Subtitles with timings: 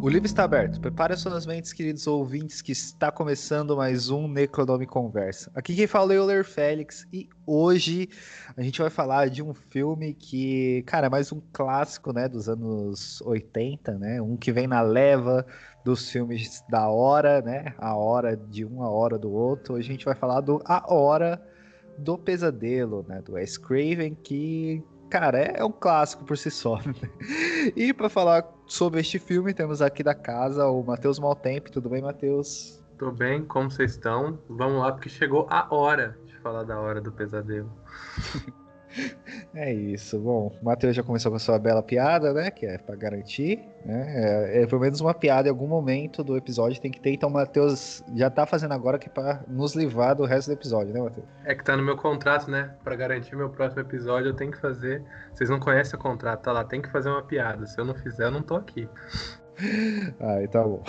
[0.00, 0.80] O livro está aberto.
[0.80, 5.50] Prepare suas mentes, queridos ouvintes, que está começando mais um Necronome Conversa.
[5.56, 8.08] Aqui quem fala é o Euler Félix e hoje
[8.56, 12.48] a gente vai falar de um filme que, cara, é mais um clássico, né, dos
[12.48, 14.22] anos 80, né?
[14.22, 15.44] Um que vem na leva
[15.84, 17.74] dos filmes da hora, né?
[17.76, 19.74] A hora de um, a hora do outro.
[19.74, 21.42] Hoje a gente vai falar do A Hora
[21.98, 23.20] do Pesadelo, né?
[23.20, 26.76] Do Wes Craven, que cara, é, um clássico por si só.
[26.76, 26.94] Né?
[27.74, 31.70] E para falar sobre este filme, temos aqui da casa o Matheus Maltempo.
[31.70, 32.80] Tudo bem, Matheus?
[32.98, 34.38] Tudo bem, como vocês estão?
[34.48, 37.70] Vamos lá, porque chegou a hora de falar da hora do pesadelo.
[39.54, 40.18] É isso.
[40.18, 42.50] Bom, o Matheus já começou com a sua bela piada, né?
[42.50, 43.60] Que é para garantir.
[43.84, 44.04] Né?
[44.16, 47.12] É, é, pelo menos uma piada em algum momento do episódio tem que ter.
[47.12, 50.92] Então o Matheus já tá fazendo agora que para nos livrar do resto do episódio,
[50.92, 51.26] né, Matheus?
[51.44, 52.74] É que tá no meu contrato, né?
[52.84, 55.02] Para garantir meu próximo episódio, eu tenho que fazer.
[55.32, 57.66] Vocês não conhecem o contrato, tá lá, tem que fazer uma piada.
[57.66, 58.88] Se eu não fizer, eu não tô aqui.
[60.20, 60.84] Ai, tá bom.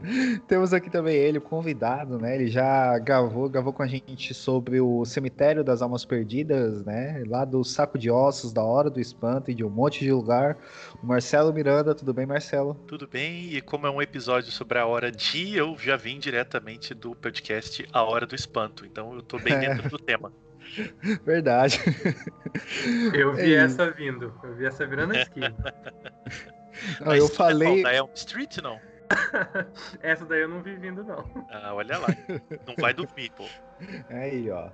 [0.48, 2.34] Temos aqui também ele, o convidado, né?
[2.34, 7.22] Ele já gravou, gravou com a gente sobre o Cemitério das Almas Perdidas, né?
[7.26, 10.56] Lá do Saco de Ossos, da Hora do Espanto e de um monte de lugar.
[11.02, 12.74] O Marcelo Miranda, tudo bem, Marcelo?
[12.86, 16.94] Tudo bem, e como é um episódio sobre a Hora de, eu já vim diretamente
[16.94, 20.32] do podcast A Hora do Espanto, então eu tô bem dentro do tema.
[21.24, 21.78] Verdade.
[23.12, 25.54] Eu vi é essa vindo, eu vi essa virando a esquina.
[27.00, 27.82] Não, eu falei.
[27.82, 28.80] Da Elm Street, não?
[30.02, 31.24] Essa daí eu não vi vindo, não.
[31.50, 32.08] Ah, olha lá.
[32.66, 33.44] Não vai dormir, pô.
[34.08, 34.70] Aí, ó.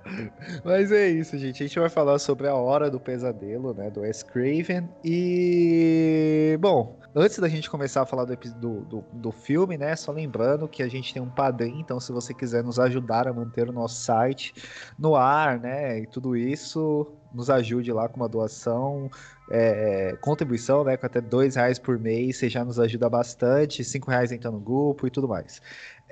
[0.63, 1.63] Mas é isso, gente.
[1.63, 3.89] A gente vai falar sobre a Hora do Pesadelo, né?
[3.89, 4.89] Do Wes Craven.
[5.03, 6.57] E.
[6.59, 9.95] Bom, antes da gente começar a falar do, do, do, do, filme, né?
[9.95, 13.33] Só lembrando que a gente tem um padrinho, então se você quiser nos ajudar a
[13.33, 14.53] manter o nosso site
[14.97, 15.99] no ar, né?
[15.99, 19.09] E tudo isso, nos ajude lá com uma doação
[19.51, 24.09] é, contribuição, né, com até dois reais por mês, você já nos ajuda bastante, cinco
[24.09, 25.61] reais entrando no grupo e tudo mais.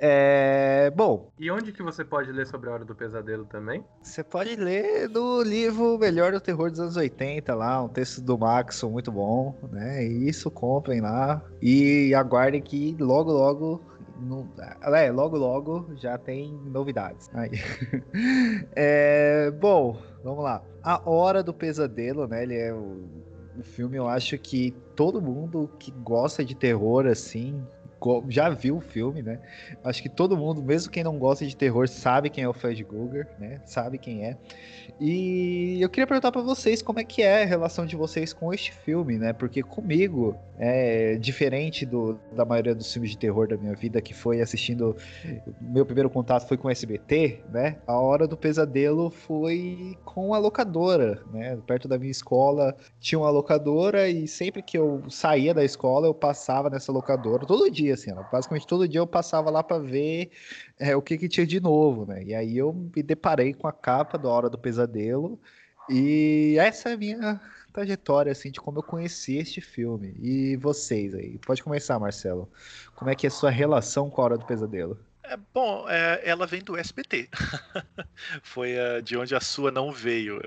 [0.02, 1.30] É, bom.
[1.38, 3.84] E onde que você pode ler sobre a Hora do Pesadelo também?
[4.02, 8.38] Você pode ler no livro Melhor do Terror dos anos 80, lá, um texto do
[8.38, 10.02] Maxon muito bom, né?
[10.02, 13.82] Isso, comprem lá e aguardem que logo, logo
[14.20, 14.48] no,
[14.82, 17.30] é, logo logo já tem novidades.
[17.34, 17.50] Aí.
[18.74, 20.62] É, bom, vamos lá.
[20.82, 22.42] A Hora do Pesadelo, né?
[22.42, 23.20] Ele é o
[23.56, 27.62] o filme, eu acho que todo mundo que gosta de terror, assim,
[28.28, 29.38] já viu o filme, né?
[29.84, 32.84] Acho que todo mundo, mesmo quem não gosta de terror, sabe quem é o Fred
[32.84, 33.60] Krueger, né?
[33.64, 34.36] Sabe quem é.
[35.00, 38.52] E eu queria perguntar para vocês como é que é a relação de vocês com
[38.52, 39.32] este filme, né?
[39.32, 44.12] Porque comigo é diferente do, da maioria dos filmes de terror da minha vida, que
[44.12, 44.94] foi assistindo.
[45.60, 47.76] Meu primeiro contato foi com o SBT, né?
[47.86, 51.58] A hora do pesadelo foi com a locadora, né?
[51.66, 56.14] Perto da minha escola tinha uma locadora e sempre que eu saía da escola eu
[56.14, 60.30] passava nessa locadora todo dia, assim, ó, basicamente todo dia eu passava lá para ver
[60.78, 62.22] é, o que, que tinha de novo, né?
[62.24, 65.40] E aí eu me deparei com a capa da Hora do Pesadelo
[65.88, 67.40] e essa é a minha
[67.72, 70.14] trajetória, assim, de como eu conheci este filme.
[70.20, 71.38] E vocês aí?
[71.38, 72.50] Pode começar, Marcelo.
[72.94, 74.98] Como é que é a sua relação com a Hora do Pesadelo?
[75.24, 77.28] É, bom, é, ela vem do SBT.
[78.42, 80.40] Foi uh, de onde a sua não veio.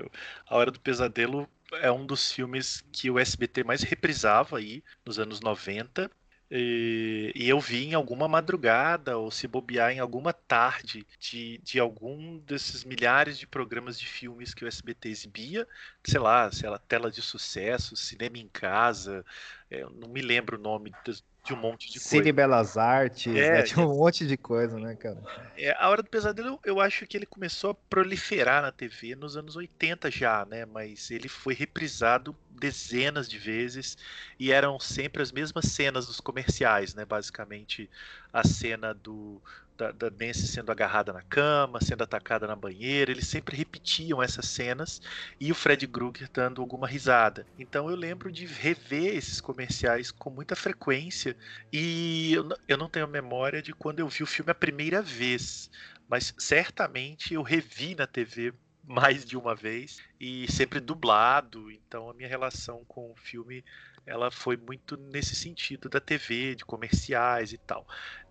[0.48, 1.48] A Hora do Pesadelo
[1.80, 6.10] é um dos filmes que o SBT mais reprisava aí nos anos 90.
[6.56, 11.80] E, e, eu vi em alguma madrugada, ou se bobear em alguma tarde, de, de
[11.80, 15.66] algum desses milhares de programas de filmes que o SBT exibia,
[16.04, 19.24] sei lá, sei lá, tela de sucesso, cinema em casa,
[19.68, 22.08] é, não me lembro o nome dos, de um monte de coisa.
[22.08, 23.62] Cine Belas Artes, é, né?
[23.62, 25.20] tinha um monte de coisa, né, cara?
[25.56, 29.36] É, a Hora do Pesadelo, eu acho que ele começou a proliferar na TV nos
[29.36, 30.64] anos 80 já, né?
[30.64, 33.96] Mas ele foi reprisado dezenas de vezes
[34.38, 37.04] e eram sempre as mesmas cenas dos comerciais, né?
[37.04, 37.90] Basicamente
[38.32, 39.42] a cena do,
[39.76, 44.48] da, da Nancy sendo agarrada na cama, sendo atacada na banheira, eles sempre repetiam essas
[44.48, 45.00] cenas
[45.40, 47.46] e o Fred Krueger dando alguma risada.
[47.58, 51.36] Então eu lembro de rever esses comerciais com muita frequência
[51.72, 55.68] e eu, eu não tenho memória de quando eu vi o filme a primeira vez,
[56.08, 58.52] mas certamente eu revi na TV
[58.86, 61.70] mais de uma vez e sempre dublado.
[61.70, 63.64] Então a minha relação com o filme
[64.06, 67.86] ela foi muito nesse sentido da TV, de comerciais e tal.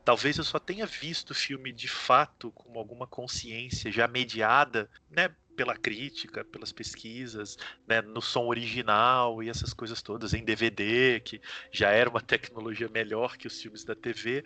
[0.05, 5.33] Talvez eu só tenha visto o filme de fato com alguma consciência já mediada, né,
[5.55, 7.55] pela crítica, pelas pesquisas,
[7.87, 11.39] né, no som original e essas coisas todas, em DVD, que
[11.71, 14.43] já era uma tecnologia melhor que os filmes da TV,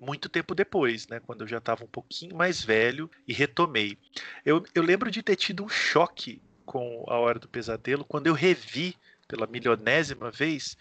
[0.00, 3.98] muito tempo depois, né, quando eu já estava um pouquinho mais velho e retomei.
[4.44, 8.34] Eu, eu lembro de ter tido um choque com A Hora do Pesadelo quando eu
[8.34, 8.96] revi
[9.28, 10.76] pela milionésima vez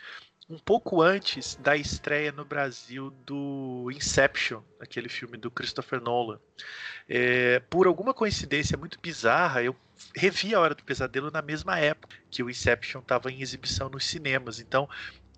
[0.49, 6.39] um pouco antes da estreia no Brasil do Inception, aquele filme do Christopher Nolan.
[7.09, 9.75] É, por alguma coincidência muito bizarra, eu
[10.15, 14.05] revi A Hora do Pesadelo na mesma época que o Inception estava em exibição nos
[14.05, 14.59] cinemas.
[14.59, 14.87] Então,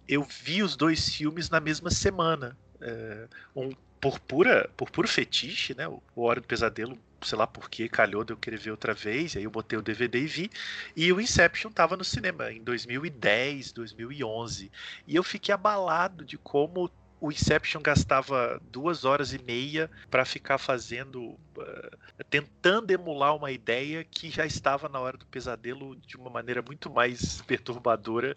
[0.07, 2.57] eu vi os dois filmes na mesma semana.
[2.81, 5.87] É, um por pura por puro fetiche, né?
[5.87, 9.35] O Hora do Pesadelo, sei lá por que calhou de eu querer ver outra vez,
[9.35, 10.49] aí eu botei o DVD e vi.
[10.95, 14.71] E o Inception estava no cinema em 2010, 2011.
[15.07, 20.57] E eu fiquei abalado de como o Inception gastava duas horas e meia para ficar
[20.57, 21.97] fazendo uh,
[22.29, 26.89] tentando emular uma ideia que já estava na hora do pesadelo de uma maneira muito
[26.89, 28.35] mais perturbadora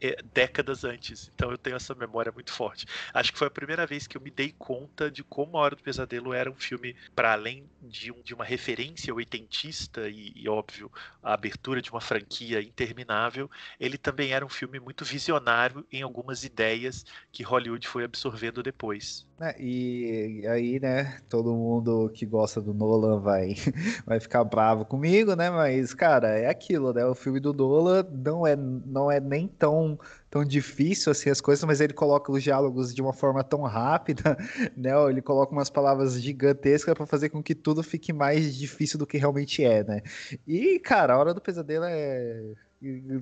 [0.00, 1.30] é, décadas antes.
[1.34, 2.86] Então eu tenho essa memória muito forte.
[3.12, 5.76] Acho que foi a primeira vez que eu me dei conta de como a hora
[5.76, 10.48] do pesadelo era um filme para além de, um, de, uma referência oitentista e, e
[10.48, 10.90] óbvio
[11.22, 16.44] a abertura de uma franquia interminável, ele também era um filme muito visionário em algumas
[16.44, 19.26] ideias que Hollywood foi absorvendo depois.
[19.40, 23.54] É, e aí, né, todo mundo que gosta do Nolan vai,
[24.06, 25.50] vai ficar bravo comigo, né?
[25.50, 27.04] Mas, cara, é aquilo, né?
[27.04, 29.98] O filme do Nolan não é, não é nem tão,
[30.30, 34.38] tão difícil assim as coisas, mas ele coloca os diálogos de uma forma tão rápida,
[34.76, 34.90] né?
[35.10, 39.18] Ele coloca umas palavras gigantescas para fazer com que tudo fique mais difícil do que
[39.18, 40.02] realmente é, né?
[40.46, 42.54] E, cara, a Hora do Pesadelo é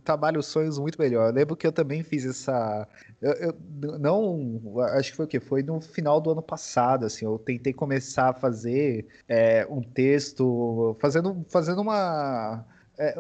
[0.04, 1.28] trabalho os sonhos muito melhor.
[1.28, 2.86] Eu lembro que eu também fiz essa.
[3.20, 4.60] Eu, eu, não.
[4.94, 5.40] Acho que foi o quê?
[5.40, 7.24] Foi no final do ano passado, assim.
[7.24, 12.64] Eu tentei começar a fazer é, um texto, fazendo, fazendo uma.
[12.98, 13.16] É,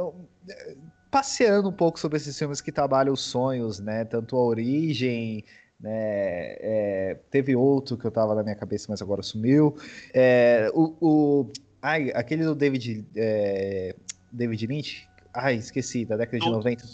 [1.10, 4.04] passeando um pouco sobre esses filmes que trabalham os sonhos, né?
[4.04, 5.44] Tanto a origem.
[5.80, 9.76] Né, é, teve outro que eu tava na minha cabeça, mas agora sumiu.
[10.14, 11.52] É, o, o,
[11.82, 13.96] ai, aquele do David, é,
[14.30, 16.64] David Lynch, Ai, esqueci, da década Todos.
[16.64, 16.84] de 90.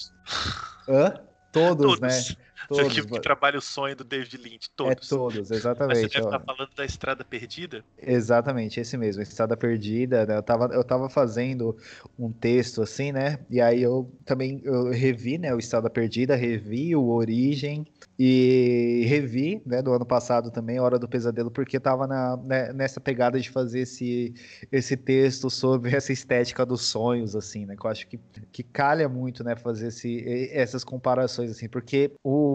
[0.88, 1.20] Hã?
[1.52, 2.00] Todos, Todos.
[2.00, 2.36] né?
[2.66, 2.86] Todos.
[2.86, 4.70] Aquilo que trabalha o sonho do David Lynch.
[4.74, 5.06] Todos.
[5.06, 6.02] É todos, exatamente.
[6.02, 7.84] Mas você deve estar falando da Estrada Perdida?
[7.98, 10.26] Exatamente, esse mesmo, Estrada Perdida.
[10.26, 10.36] Né?
[10.36, 11.76] Eu, tava, eu tava fazendo
[12.18, 13.38] um texto assim, né?
[13.50, 15.54] E aí eu também eu revi, né?
[15.54, 17.86] O Estrada Perdida, revi o Origem,
[18.18, 23.00] e revi, né, do ano passado também, Hora do Pesadelo, porque tava na, né, nessa
[23.00, 24.34] pegada de fazer esse,
[24.72, 27.76] esse texto sobre essa estética dos sonhos, assim, né?
[27.76, 28.18] Que eu acho que,
[28.50, 32.47] que calha muito, né, fazer esse, essas comparações, assim, porque o,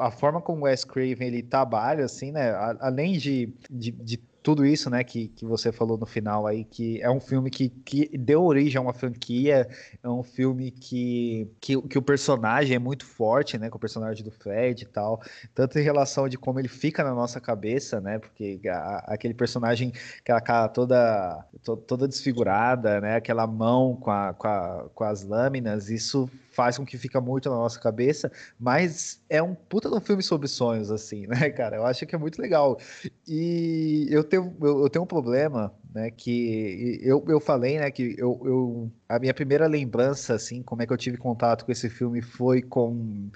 [0.00, 4.64] a forma como o Wes Craven ele trabalha, assim, né, além de, de, de tudo
[4.64, 8.16] isso, né, que, que você falou no final aí, que é um filme que, que
[8.16, 9.68] deu origem a uma franquia,
[10.02, 14.24] é um filme que, que, que o personagem é muito forte, né, com o personagem
[14.24, 15.20] do Fred e tal,
[15.54, 19.92] tanto em relação de como ele fica na nossa cabeça, né, porque a, aquele personagem,
[20.20, 25.22] aquela cara toda, to, toda desfigurada, né, aquela mão com, a, com, a, com as
[25.22, 29.94] lâminas, isso faz com que fica muito na nossa cabeça, mas é um puta de
[29.94, 31.76] um filme sobre sonhos, assim, né, cara?
[31.76, 32.78] Eu acho que é muito legal.
[33.26, 36.10] E eu tenho, eu, eu tenho um problema né?
[36.10, 37.90] Que eu, eu falei, né?
[37.90, 41.72] Que eu, eu, a minha primeira lembrança, assim, como é que eu tive contato com
[41.72, 43.30] esse filme foi com,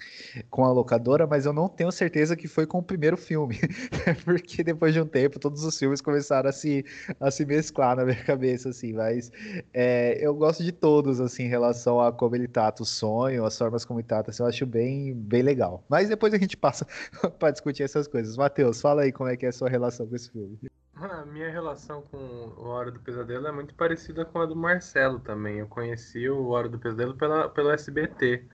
[0.51, 3.59] com a locadora, mas eu não tenho certeza que foi com o primeiro filme,
[4.25, 6.85] porque depois de um tempo todos os filmes começaram a se,
[7.21, 8.93] a se mesclar na minha cabeça, assim.
[8.93, 9.31] Mas
[9.73, 13.59] é, eu gosto de todos, assim, em relação a como ele trata o sonho, as
[13.59, 15.85] formas como ele trata, assim, eu acho bem, bem legal.
[15.89, 16.87] Mas depois a gente passa
[17.39, 18.37] para discutir essas coisas.
[18.37, 20.59] Matheus, fala aí como é que é a sua relação com esse filme.
[20.97, 25.19] A minha relação com o Hora do Pesadelo é muito parecida com a do Marcelo
[25.19, 25.59] também.
[25.59, 28.45] Eu conheci o Hora do Pesadelo pela, pelo SBT.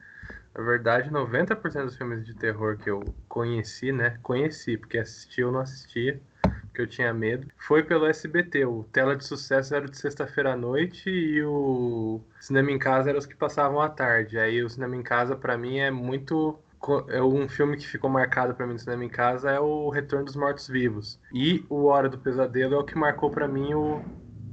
[0.55, 4.19] Na verdade, 90% dos filmes de terror que eu conheci, né?
[4.23, 7.47] Conheci, porque assisti ou não assistia, porque eu tinha medo.
[7.59, 8.65] Foi pelo SBT.
[8.65, 13.19] O Tela de Sucesso era de sexta-feira à noite e o Cinema em Casa era
[13.19, 14.39] os que passavam à tarde.
[14.39, 16.59] Aí o Cinema em Casa, para mim, é muito
[17.09, 20.25] é um filme que ficou marcado para mim no cinema em casa é o Retorno
[20.25, 21.21] dos Mortos Vivos.
[21.33, 24.03] E o Hora do Pesadelo é o que marcou para mim o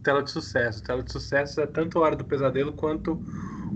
[0.04, 0.82] Tela de Sucesso.
[0.82, 3.22] O Tela de Sucesso é tanto Hora do Pesadelo quanto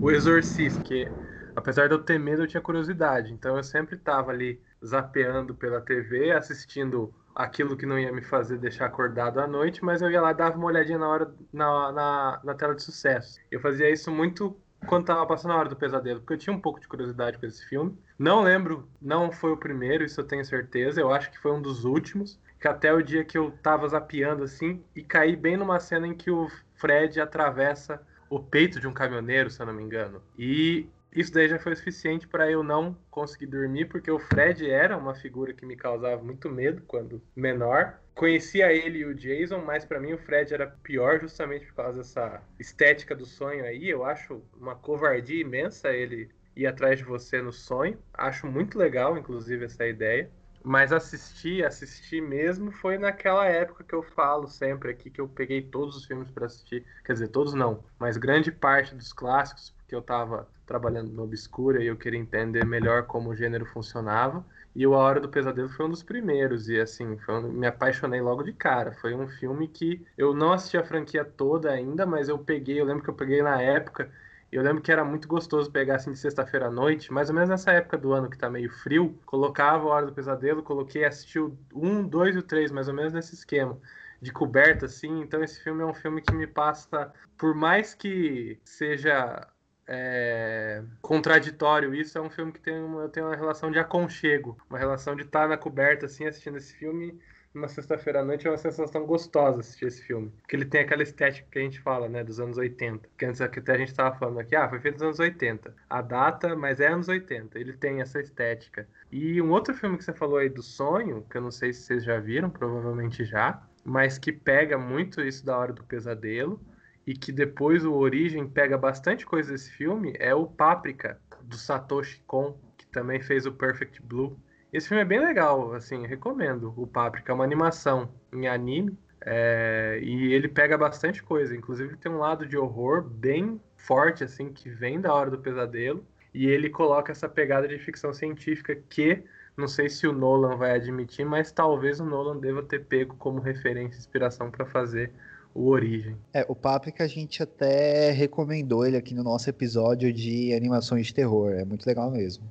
[0.00, 1.08] o Exorcista, que
[1.56, 3.32] apesar de eu ter medo, eu tinha curiosidade.
[3.32, 8.58] Então eu sempre estava ali zapeando pela TV, assistindo aquilo que não ia me fazer
[8.58, 12.40] deixar acordado à noite, mas eu ia lá dava uma olhadinha na hora na, na,
[12.44, 13.40] na tela de sucesso.
[13.50, 16.60] Eu fazia isso muito quando tava passando a hora do pesadelo, porque eu tinha um
[16.60, 17.96] pouco de curiosidade com esse filme.
[18.18, 21.00] Não lembro, não foi o primeiro, isso eu tenho certeza.
[21.00, 22.40] Eu acho que foi um dos últimos.
[22.60, 26.14] Que até o dia que eu tava zapeando assim e caí bem numa cena em
[26.14, 30.22] que o Fred atravessa o peito de um caminhoneiro, se eu não me engano.
[30.38, 34.96] E isso daí já foi suficiente para eu não conseguir dormir, porque o Fred era
[34.96, 38.00] uma figura que me causava muito medo quando menor.
[38.14, 41.98] Conhecia ele e o Jason, mas para mim o Fred era pior justamente por causa
[41.98, 43.88] dessa estética do sonho aí.
[43.88, 47.98] Eu acho uma covardia imensa ele ir atrás de você no sonho.
[48.12, 50.30] Acho muito legal, inclusive, essa ideia.
[50.64, 55.60] Mas assistir, assistir mesmo foi naquela época que eu falo sempre aqui, que eu peguei
[55.60, 56.84] todos os filmes para assistir.
[57.04, 61.82] Quer dizer, todos não, mas grande parte dos clássicos, porque eu estava trabalhando no Obscura
[61.82, 64.44] e eu queria entender melhor como o gênero funcionava.
[64.74, 68.22] E o A Hora do Pesadelo foi um dos primeiros, e assim, um, me apaixonei
[68.22, 68.92] logo de cara.
[68.92, 72.86] Foi um filme que eu não assisti a franquia toda ainda, mas eu peguei, eu
[72.86, 74.10] lembro que eu peguei na época
[74.50, 77.48] eu lembro que era muito gostoso pegar assim de sexta-feira à noite, mais ou menos
[77.48, 81.38] nessa época do ano que tá meio frio, colocava a Hora do Pesadelo, coloquei, assisti
[81.38, 83.78] o 1, 2 e o 3, mais ou menos nesse esquema
[84.20, 85.22] de coberta, assim.
[85.22, 89.48] Então esse filme é um filme que me passa, por mais que seja
[89.94, 94.56] é, contraditório isso, é um filme que tem uma, eu tenho uma relação de aconchego,
[94.70, 97.20] uma relação de estar tá na coberta, assim, assistindo esse filme
[97.52, 100.32] numa sexta-feira à noite é uma sensação gostosa assistir esse filme.
[100.40, 103.06] Porque ele tem aquela estética que a gente fala, né, dos anos 80.
[103.18, 105.74] Que antes até a gente estava falando aqui, ah, foi feito nos anos 80.
[105.90, 107.58] A data, mas é anos 80.
[107.58, 108.88] Ele tem essa estética.
[109.10, 111.82] E um outro filme que você falou aí do sonho, que eu não sei se
[111.82, 116.58] vocês já viram, provavelmente já, mas que pega muito isso da hora do pesadelo
[117.06, 122.22] e que depois o Origem pega bastante coisa desse filme, é o Páprica, do Satoshi
[122.26, 124.38] Kon, que também fez o Perfect Blue.
[124.72, 126.72] Esse filme é bem legal, assim, recomendo.
[126.76, 131.54] O Páprica é uma animação em anime é, e ele pega bastante coisa.
[131.54, 136.06] Inclusive tem um lado de horror bem forte, assim, que vem da hora do pesadelo.
[136.32, 139.22] E ele coloca essa pegada de ficção científica que
[139.54, 143.38] não sei se o Nolan vai admitir, mas talvez o Nolan deva ter pego como
[143.38, 145.12] referência, inspiração para fazer
[145.54, 146.16] o Origem.
[146.32, 151.14] É, o Paprika a gente até recomendou ele aqui no nosso episódio de animações de
[151.14, 151.52] terror.
[151.52, 152.44] É muito legal mesmo.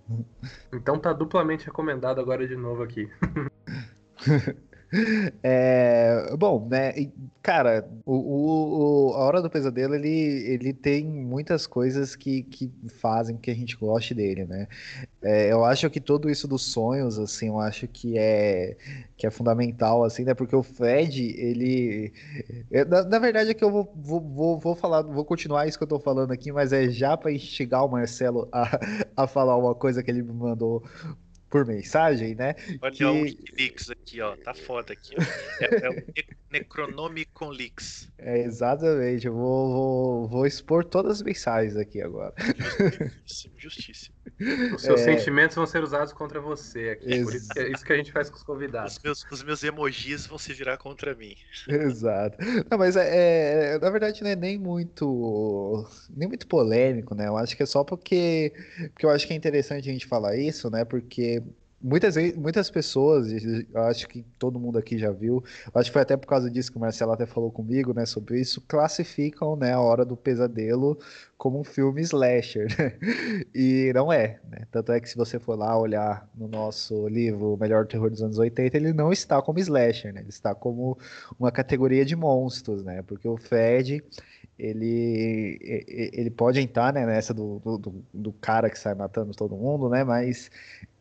[0.74, 3.10] Então tá duplamente recomendado agora de novo aqui.
[5.44, 6.94] É, bom, né,
[7.42, 13.38] cara, o, o, a Hora do Pesadelo, ele, ele tem muitas coisas que, que fazem
[13.38, 14.68] que a gente goste dele, né?
[15.22, 18.76] É, eu acho que tudo isso dos sonhos, assim, eu acho que é,
[19.18, 20.34] que é fundamental, assim, né?
[20.34, 22.14] Porque o Fred, ele...
[22.88, 25.84] Na, na verdade é que eu vou, vou, vou, vou, falar, vou continuar isso que
[25.84, 28.80] eu tô falando aqui, mas é já para instigar o Marcelo a,
[29.16, 30.84] a falar uma coisa que ele me mandou
[31.52, 32.56] por mensagem, né?
[32.82, 33.04] Olha que...
[33.04, 34.36] o Wikileaks aqui, ó.
[34.38, 35.14] Tá foda aqui.
[35.60, 36.04] É, é o
[36.50, 38.10] Necronomicon Leaks.
[38.18, 39.28] É, exatamente.
[39.28, 42.34] Eu vou, vou, vou, expor todas as mensagens aqui agora.
[43.28, 44.16] Justíssimo, justíssimo.
[44.76, 45.16] Os seus é...
[45.16, 47.14] sentimentos vão ser usados contra você aqui.
[47.14, 47.24] Ex...
[47.24, 48.98] Por isso que é isso que a gente faz com os convidados.
[48.98, 51.36] Os meus, os meus emojis vão se virar contra mim.
[51.68, 52.38] Exato.
[52.70, 57.28] Não, mas é, é, na verdade não é nem muito nem muito polêmico, né?
[57.28, 58.54] Eu acho que é só porque,
[58.94, 60.84] porque eu acho que é interessante a gente falar isso, né?
[60.86, 61.42] Porque
[61.84, 63.28] muitas, muitas pessoas,
[63.90, 66.78] acho que todo mundo aqui já viu, acho que foi até por causa disso que
[66.78, 70.98] o Marcelo até falou comigo, né, sobre isso, classificam, né, a Hora do Pesadelo
[71.42, 72.94] como um filme slasher, né?
[73.52, 74.68] e não é, né?
[74.72, 78.38] Tanto é que se você for lá olhar no nosso livro Melhor Terror dos Anos
[78.38, 80.20] 80, ele não está como slasher, né?
[80.22, 81.00] Ele está como
[81.40, 83.02] uma categoria de monstros, né?
[83.02, 84.04] Porque o Fred,
[84.58, 89.90] ele, ele pode entrar né, nessa do, do, do, cara que sai matando todo mundo,
[89.90, 90.04] né?
[90.04, 90.52] Mas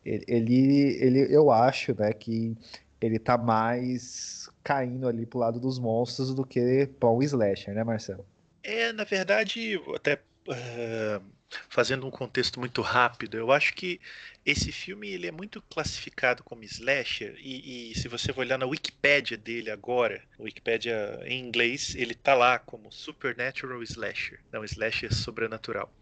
[0.03, 2.55] ele, ele, eu acho, né, que
[2.99, 8.25] ele tá mais caindo ali pro lado dos monstros do que pão slasher, né, Marcelo?
[8.63, 11.23] É, na verdade, até uh,
[11.69, 13.99] fazendo um contexto muito rápido, eu acho que
[14.45, 19.37] esse filme ele é muito classificado como slasher e, e se você olhar na Wikipédia
[19.37, 25.93] dele agora, Wikipédia em inglês, ele tá lá como Supernatural Slasher, não slasher sobrenatural.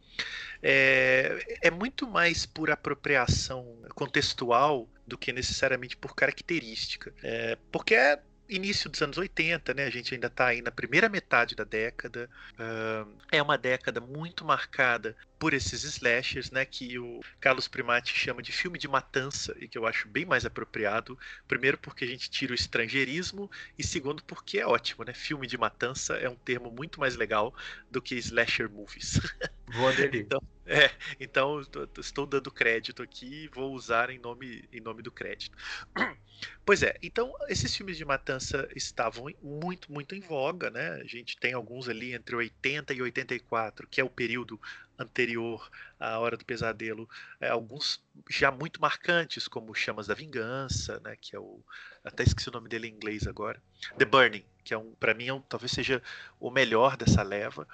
[0.62, 3.65] É, é muito mais por apropriação
[3.96, 7.13] contextual do que necessariamente por característica.
[7.24, 9.86] É, porque é início dos anos 80, né?
[9.86, 12.29] A gente ainda está aí na primeira metade da década.
[12.53, 16.65] Uh, é uma década muito marcada por esses slashers, né?
[16.65, 20.46] Que o Carlos Primati chama de filme de matança e que eu acho bem mais
[20.46, 21.18] apropriado.
[21.48, 25.13] Primeiro porque a gente tira o estrangeirismo e segundo porque é ótimo, né?
[25.13, 27.53] Filme de matança é um termo muito mais legal
[27.89, 29.20] do que slasher movies.
[29.72, 30.22] Vou aderir.
[30.22, 30.41] então,
[30.72, 31.60] é, então
[31.98, 35.58] estou dando crédito aqui e vou usar em nome, em nome do crédito.
[36.66, 40.92] Pois é, então esses filmes de matança estavam muito, muito em voga, né?
[41.02, 44.58] A gente tem alguns ali entre 80 e 84, que é o período
[44.98, 47.10] anterior à Hora do Pesadelo,
[47.42, 51.18] é, alguns já muito marcantes, como Chamas da Vingança, né?
[51.20, 51.60] Que é o.
[52.06, 53.62] Até esqueci o nome dele em inglês agora.
[53.98, 56.02] The Burning, que é um, para mim, é um, talvez seja
[56.40, 57.68] o melhor dessa leva.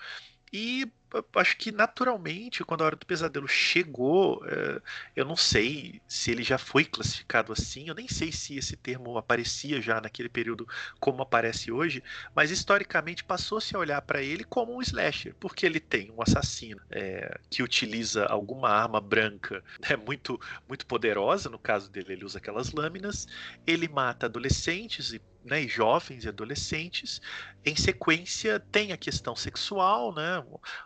[0.51, 0.91] E
[1.35, 4.81] acho que naturalmente, quando a Hora do Pesadelo chegou, é,
[5.15, 9.17] eu não sei se ele já foi classificado assim, eu nem sei se esse termo
[9.17, 10.67] aparecia já naquele período
[10.99, 15.79] como aparece hoje, mas historicamente passou-se a olhar para ele como um slasher, porque ele
[15.79, 21.89] tem um assassino é, que utiliza alguma arma branca né, muito, muito poderosa, no caso
[21.89, 23.27] dele, ele usa aquelas lâminas,
[23.65, 27.21] ele mata adolescentes e né, e jovens e adolescentes.
[27.63, 30.43] Em sequência, tem a questão sexual, né,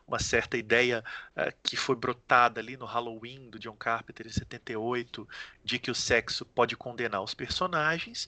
[0.09, 1.03] uma certa ideia
[1.37, 5.27] uh, que foi brotada ali no Halloween do John Carpenter em 78,
[5.63, 8.27] de que o sexo pode condenar os personagens.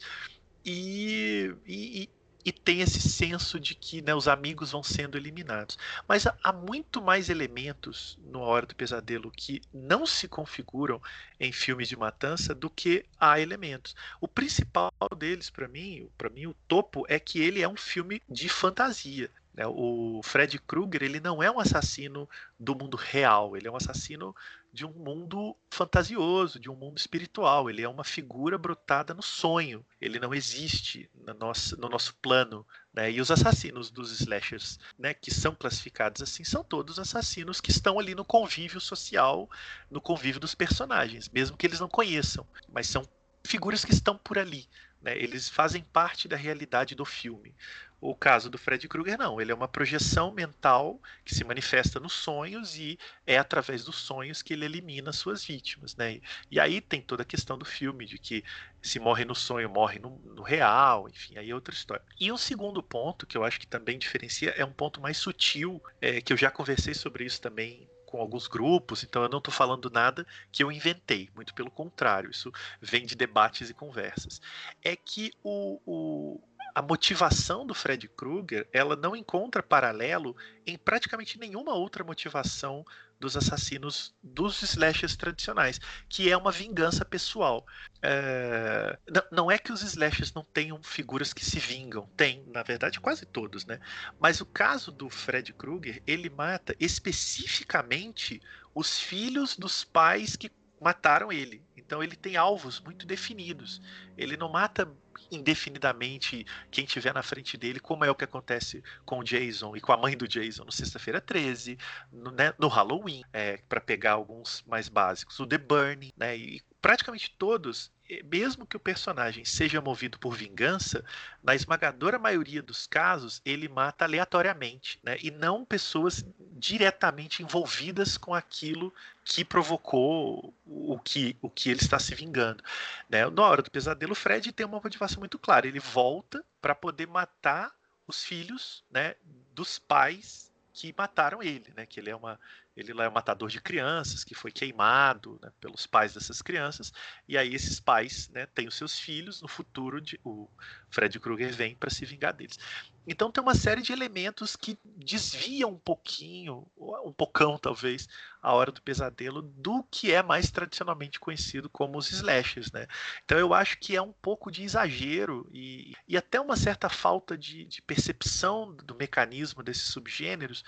[0.64, 2.10] E, e,
[2.46, 5.78] e tem esse senso de que né, os amigos vão sendo eliminados.
[6.08, 11.02] Mas há muito mais elementos no Hora do Pesadelo que não se configuram
[11.40, 13.96] em filmes de matança do que há elementos.
[14.20, 18.22] O principal deles, para mim, para mim o topo é que ele é um filme
[18.30, 19.30] de fantasia.
[19.53, 19.65] Né?
[19.67, 22.29] O Fred Krueger ele não é um assassino
[22.60, 24.36] do mundo real, ele é um assassino
[24.74, 27.70] de um mundo fantasioso, de um mundo espiritual.
[27.70, 29.86] Ele é uma figura brotada no sonho.
[30.00, 32.65] Ele não existe no nosso, no nosso plano.
[32.93, 33.12] Né?
[33.12, 38.00] E os assassinos dos slashers, né, que são classificados assim, são todos assassinos que estão
[38.00, 39.50] ali no convívio social,
[39.89, 43.05] no convívio dos personagens, mesmo que eles não conheçam, mas são
[43.43, 44.67] figuras que estão por ali.
[45.01, 45.17] Né?
[45.17, 47.53] Eles fazem parte da realidade do filme.
[48.01, 49.39] O caso do Fred Krueger, não.
[49.39, 54.41] Ele é uma projeção mental que se manifesta nos sonhos e é através dos sonhos
[54.41, 55.96] que ele elimina suas vítimas.
[55.96, 56.20] Né?
[56.50, 58.43] E aí tem toda a questão do filme, de que
[58.81, 62.03] se morre no sonho, morre no, no real, enfim, aí é outra história.
[62.20, 65.79] E um segundo ponto, que eu acho que também diferencia, é um ponto mais sutil,
[66.01, 69.53] é, que eu já conversei sobre isso também com alguns grupos, então eu não estou
[69.53, 74.41] falando nada que eu inventei, muito pelo contrário, isso vem de debates e conversas.
[74.84, 76.41] É que o, o
[76.74, 80.36] a motivação do Fred Krueger ela não encontra paralelo
[80.66, 82.86] em praticamente nenhuma outra motivação
[83.20, 87.66] dos assassinos dos slashers tradicionais, que é uma vingança pessoal.
[88.01, 88.98] É...
[89.32, 93.25] Não é que os slashers não tenham figuras que se vingam, tem, na verdade, quase
[93.25, 93.80] todos, né?
[94.20, 98.42] Mas o caso do Fred Krueger, ele mata especificamente
[98.74, 100.51] os filhos dos pais que
[100.82, 101.63] mataram ele.
[101.78, 103.80] Então ele tem alvos muito definidos.
[104.18, 104.91] Ele não mata
[105.32, 109.82] indefinidamente quem tiver na frente dele, como é o que acontece com o Jason e
[109.82, 111.78] com a mãe do Jason no Sexta-feira 13,
[112.12, 116.62] no, né, no Halloween, é, para pegar alguns mais básicos, o The Burning, né, e
[116.82, 117.91] praticamente todos
[118.30, 121.04] mesmo que o personagem seja movido por vingança,
[121.41, 125.17] na esmagadora maioria dos casos, ele mata aleatoriamente, né?
[125.21, 126.26] E não pessoas
[126.58, 128.93] diretamente envolvidas com aquilo
[129.24, 132.63] que provocou o que, o que ele está se vingando.
[133.10, 133.30] Né?
[133.30, 135.67] Na hora do pesadelo, Fred tem uma motivação muito clara.
[135.67, 137.74] Ele volta para poder matar
[138.08, 139.15] os filhos né,
[139.54, 141.86] dos pais que mataram ele, né?
[141.86, 142.39] Que ele é uma
[142.75, 146.93] ele lá é um matador de crianças que foi queimado né, pelos pais dessas crianças.
[147.27, 150.49] E aí esses pais né, têm os seus filhos no futuro de, o
[150.89, 152.57] Fred Krueger vem para se vingar deles.
[153.05, 156.67] Então tem uma série de elementos que desviam um pouquinho
[157.03, 158.07] um pocão talvez
[158.41, 162.86] a hora do pesadelo do que é mais tradicionalmente conhecido como os slashers né.
[163.25, 167.36] Então eu acho que é um pouco de exagero e, e até uma certa falta
[167.36, 170.63] de, de percepção do mecanismo desses subgêneros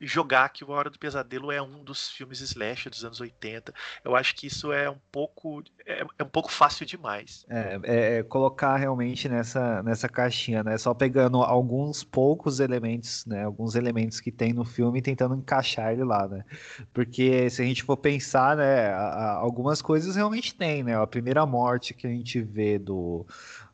[0.00, 3.74] jogar que o Hora do Pesadelo é um dos filmes slasher dos anos 80.
[4.04, 7.44] Eu acho que isso é um pouco é, é um pouco fácil demais.
[7.48, 10.76] É, é, é, colocar realmente nessa, nessa caixinha, né?
[10.78, 13.44] Só pegando alguns poucos elementos, né?
[13.44, 16.44] Alguns elementos que tem no filme e tentando encaixar ele lá, né?
[16.92, 18.92] Porque se a gente for pensar, né?
[18.92, 20.96] Algumas coisas realmente tem, né?
[21.00, 23.26] A primeira morte que a gente vê do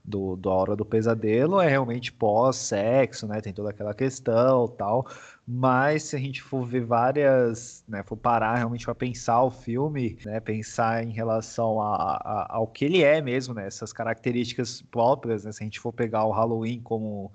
[0.05, 3.41] do, do Hora do Pesadelo é realmente pós-sexo, né?
[3.41, 5.07] Tem toda aquela questão tal.
[5.47, 10.17] Mas se a gente for ver várias, né, for parar realmente para pensar o filme,
[10.25, 15.45] né, pensar em relação a, a, ao que ele é mesmo, né, essas características próprias,
[15.45, 17.33] né, se a gente for pegar o Halloween como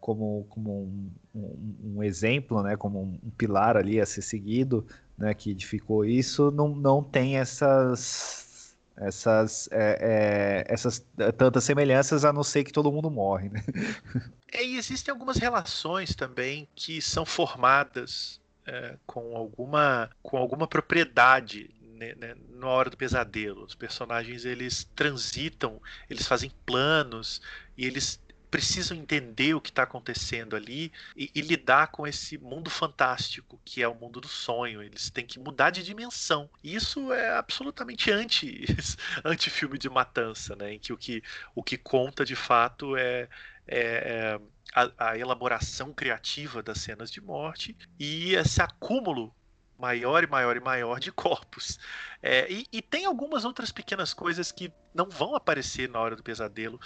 [0.00, 4.86] como, como um, um, um exemplo, né, como um, um, pilar ali a ser seguido,
[5.16, 8.43] né, que edificou isso, não, não tem essas
[8.96, 13.48] essas, é, é, essas é, tantas semelhanças, a não ser que todo mundo morre.
[13.48, 13.64] Né?
[14.56, 21.74] É, e existem algumas relações também que são formadas é, com, alguma, com alguma propriedade
[21.94, 23.64] né, né, na hora do pesadelo.
[23.64, 27.42] Os personagens eles transitam, eles fazem planos
[27.76, 28.20] e eles
[28.54, 33.82] precisam entender o que está acontecendo ali e, e, lidar com esse mundo fantástico que
[33.82, 34.80] é o mundo do sonho.
[34.80, 36.48] Eles têm que mudar de dimensão.
[36.62, 38.64] E isso é absolutamente anti,
[39.24, 40.74] anti filme de matança, né?
[40.74, 41.20] Em que o que,
[41.52, 43.28] o que conta de fato é,
[43.66, 44.40] é, é
[44.72, 49.34] a, a, elaboração criativa das cenas de morte e esse acúmulo
[49.76, 51.80] maior e maior e maior de corpos.
[52.22, 56.22] É, e, e, tem algumas outras pequenas coisas que não vão aparecer na hora do
[56.22, 56.80] pesadelo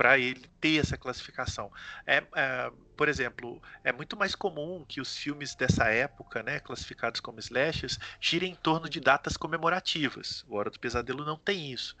[0.00, 1.70] para ele ter essa classificação.
[2.06, 7.20] É, é, por exemplo, é muito mais comum que os filmes dessa época, né, classificados
[7.20, 10.42] como slashers, girem em torno de datas comemorativas.
[10.48, 11.94] O Hora do Pesadelo não tem isso.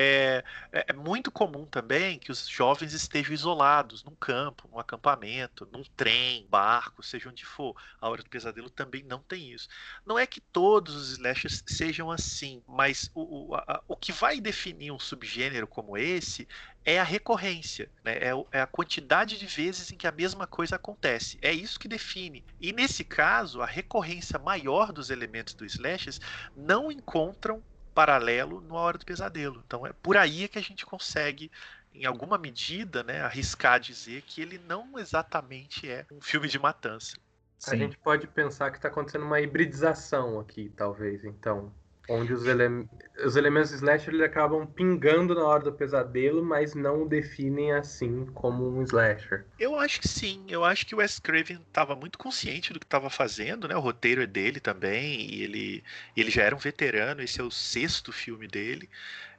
[0.00, 5.68] É, é, é, muito comum também que os jovens estejam isolados num campo, num acampamento,
[5.72, 7.74] num trem, barco, seja onde for.
[8.00, 9.68] A Hora do Pesadelo também não tem isso.
[10.06, 14.40] Não é que todos os slashers sejam assim, mas o, o, a, o que vai
[14.40, 16.46] definir um subgênero como esse
[16.84, 18.18] é a recorrência, né?
[18.18, 21.40] é, é, a quantidade de vezes em que a mesma coisa acontece.
[21.42, 22.44] É isso que define.
[22.60, 26.20] E nesse caso, a recorrência maior dos elementos do slashers
[26.56, 27.60] não encontram
[27.98, 29.60] paralelo no Hora do Pesadelo.
[29.66, 31.50] Então é por aí que a gente consegue
[31.92, 37.16] em alguma medida, né, arriscar dizer que ele não exatamente é um filme de matança.
[37.58, 37.72] Sim.
[37.72, 41.72] A gente pode pensar que está acontecendo uma hibridização aqui, talvez, então
[42.08, 42.88] onde os, ele
[43.24, 48.26] os elementos slasher eles acabam pingando na hora do pesadelo, mas não o definem assim
[48.26, 49.44] como um slasher.
[49.58, 52.86] Eu acho que sim, eu acho que o Wes Craven estava muito consciente do que
[52.86, 53.76] estava fazendo, né?
[53.76, 55.84] O roteiro é dele também, e ele,
[56.16, 58.88] ele já era um veterano, esse é o sexto filme dele.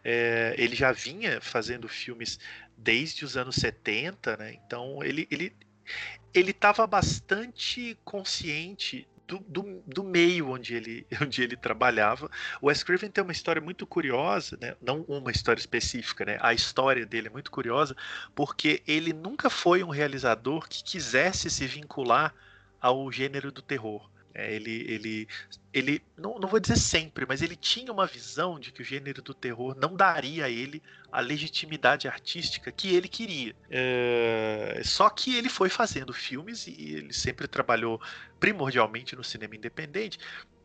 [0.03, 2.39] É, ele já vinha fazendo filmes
[2.77, 4.57] desde os anos 70, né?
[4.65, 5.53] Então ele, ele,
[6.33, 12.29] ele estava bastante consciente do, do, do, meio onde ele, onde ele trabalhava.
[12.59, 14.75] O Wes Craven tem uma história muito curiosa, né?
[14.81, 16.39] não uma história específica, né?
[16.41, 17.95] a história dele é muito curiosa,
[18.33, 22.33] porque ele nunca foi um realizador que quisesse se vincular
[22.81, 24.09] ao gênero do terror.
[24.39, 25.27] É, ele, ele,
[25.73, 29.21] ele não, não vou dizer sempre, mas ele tinha uma visão de que o gênero
[29.21, 33.53] do terror não daria a ele a legitimidade artística que ele queria.
[33.69, 38.01] É, só que ele foi fazendo filmes e ele sempre trabalhou
[38.39, 40.17] primordialmente no cinema independente.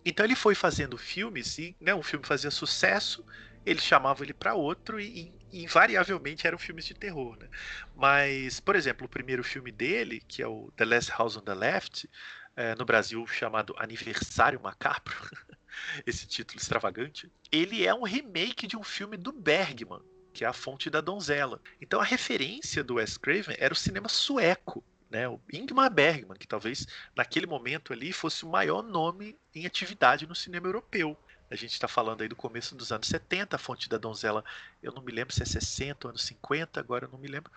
[0.04, 3.24] Então ele foi fazendo filmes e né, um filme fazia sucesso,
[3.64, 7.36] eles chamavam ele para outro e, e, invariavelmente eram filmes de terror.
[7.40, 7.48] Né?
[7.96, 11.54] Mas, por exemplo, o primeiro filme dele, que é o The Last House on the
[11.54, 12.08] Left,
[12.56, 15.14] é, no Brasil chamado Aniversário Macabro,
[16.06, 20.00] esse título extravagante, ele é um remake de um filme do Bergman,
[20.32, 21.60] que é A Fonte da Donzela.
[21.80, 25.28] Então a referência do Wes Craven era o cinema sueco, né?
[25.28, 26.86] O Ingmar Bergman, que talvez
[27.16, 31.16] naquele momento ali fosse o maior nome em atividade no cinema europeu.
[31.50, 34.44] A gente está falando aí do começo dos anos 70, a Fonte da Donzela,
[34.82, 37.52] eu não me lembro se é 60 ou anos 50, agora eu não me lembro.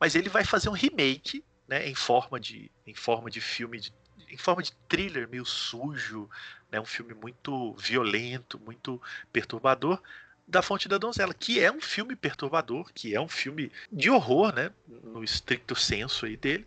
[0.00, 3.92] Mas ele vai fazer um remake né, em, forma de, em forma de filme de
[4.30, 6.28] em forma de thriller meio sujo,
[6.70, 9.00] né, um filme muito violento, muito
[9.32, 10.00] perturbador,
[10.46, 14.54] da Fonte da Donzela, que é um filme perturbador, que é um filme de horror,
[14.54, 14.70] né,
[15.02, 16.66] no estricto senso aí dele,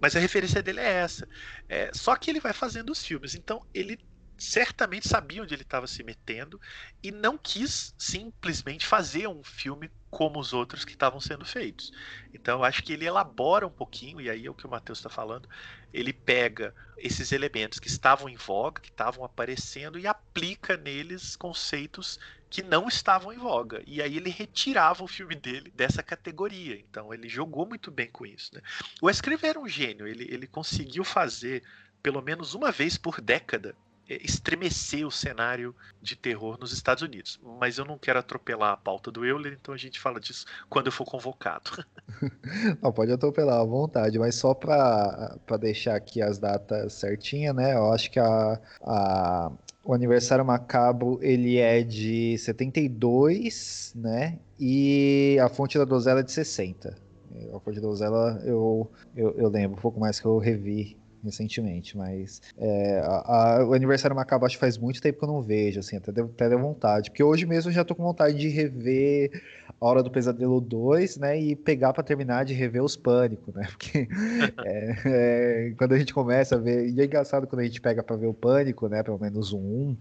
[0.00, 1.28] mas a referência dele é essa.
[1.68, 3.98] É, só que ele vai fazendo os filmes, então ele
[4.36, 6.60] certamente sabia onde ele estava se metendo
[7.02, 11.92] e não quis simplesmente fazer um filme como os outros que estavam sendo feitos.
[12.32, 14.98] Então eu acho que ele elabora um pouquinho, e aí é o que o Matheus
[14.98, 15.48] está falando,
[15.92, 22.18] ele pega esses elementos que estavam em voga, que estavam aparecendo, e aplica neles conceitos
[22.48, 23.82] que não estavam em voga.
[23.84, 26.76] E aí ele retirava o filme dele dessa categoria.
[26.78, 28.54] Então ele jogou muito bem com isso.
[28.54, 28.60] Né?
[29.02, 31.64] O Escrever era um gênio, ele, ele conseguiu fazer
[32.00, 33.74] pelo menos uma vez por década é,
[34.08, 37.40] estremecer o cenário de terror nos Estados Unidos.
[37.58, 40.86] Mas eu não quero atropelar a pauta do Euler, então a gente fala disso quando
[40.86, 41.84] eu for convocado.
[42.82, 47.74] Não, pode atropelar à vontade, mas só para deixar aqui as datas certinhas, né?
[47.74, 54.38] Eu acho que a, a, o aniversário macabro ele é de 72, né?
[54.58, 56.96] E a fonte da dozela é de 60.
[57.52, 61.96] A fonte da dozela eu, eu, eu lembro um pouco mais que eu revi recentemente,
[61.96, 65.42] mas é, a, a, o Aniversário Macabro acho que faz muito tempo que eu não
[65.42, 68.38] vejo, assim, até deu, até deu vontade, porque hoje mesmo eu já tô com vontade
[68.38, 69.30] de rever
[69.80, 73.66] a Hora do Pesadelo 2, né, e pegar para terminar de rever os Pânico, né,
[73.72, 74.08] porque
[74.64, 78.02] é, é, quando a gente começa a ver, e é engraçado quando a gente pega
[78.02, 79.96] para ver o Pânico, né, pelo menos um 1,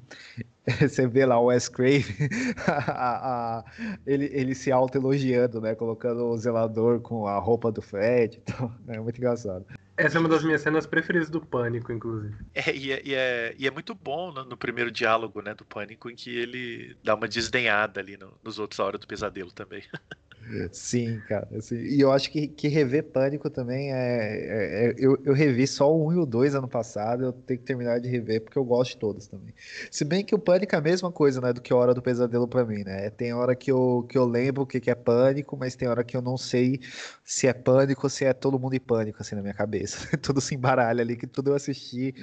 [0.87, 1.69] você vê lá o Wes
[2.67, 3.63] a,
[4.05, 8.99] ele, ele se auto-elogiando, né, colocando o zelador com a roupa do Fred, então, é
[8.99, 9.65] muito engraçado.
[10.03, 12.35] Essa é uma das minhas cenas preferidas do Pânico, inclusive.
[12.53, 15.63] É, e, é, e, é, e é muito bom no, no, primeiro diálogo né, do
[15.63, 19.51] Pânico, em que ele dá uma desdenhada ali no, nos outros A Hora do Pesadelo
[19.51, 19.81] também.
[20.71, 21.47] Sim, cara.
[21.57, 23.97] Assim, e eu acho que, que rever Pânico também é.
[23.97, 27.59] é, é eu, eu revi só o 1 e o 2 ano passado, eu tenho
[27.59, 29.53] que terminar de rever, porque eu gosto de todos também.
[29.89, 32.47] Se bem que o Pânico é a mesma coisa, né, do que Hora do Pesadelo
[32.47, 33.09] pra mim, né?
[33.09, 36.03] Tem hora que eu, que eu lembro o que, que é Pânico, mas tem hora
[36.03, 36.79] que eu não sei
[37.23, 40.17] se é Pânico ou se é Todo Mundo em Pânico, assim, na minha cabeça.
[40.17, 42.13] tudo se embaralha ali, que tudo eu assisti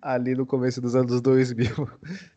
[0.00, 1.88] ali no começo dos anos 2000.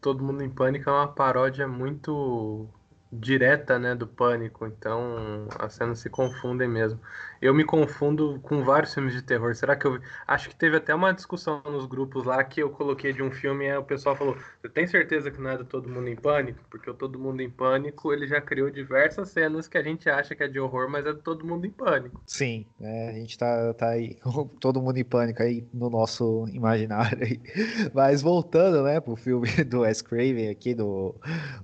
[0.02, 2.70] Todo Mundo em Pânico é uma paródia muito
[3.12, 7.00] direta, né, do pânico, então as cenas se confundem mesmo.
[7.42, 9.56] Eu me confundo com vários filmes de terror.
[9.56, 13.14] Será que eu acho que teve até uma discussão nos grupos lá que eu coloquei
[13.14, 15.90] de um filme e o pessoal falou: "Você tem certeza que não é do Todo
[15.90, 19.78] Mundo em Pânico?" Porque o Todo Mundo em Pânico, ele já criou diversas cenas que
[19.78, 22.22] a gente acha que é de horror, mas é do Todo Mundo em Pânico.
[22.26, 24.18] Sim, é, a gente tá, tá aí
[24.60, 27.40] Todo Mundo em Pânico aí no nosso imaginário aí.
[27.94, 31.16] Mas voltando, né, pro filme do Wes Craven aqui do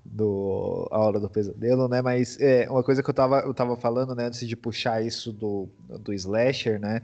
[0.04, 2.02] do A Hora do Pesadelo, né?
[2.02, 5.34] Mas é, uma coisa que eu tava, eu tava falando, né, antes de puxar isso
[5.34, 5.65] do,
[6.00, 7.02] do slasher, né?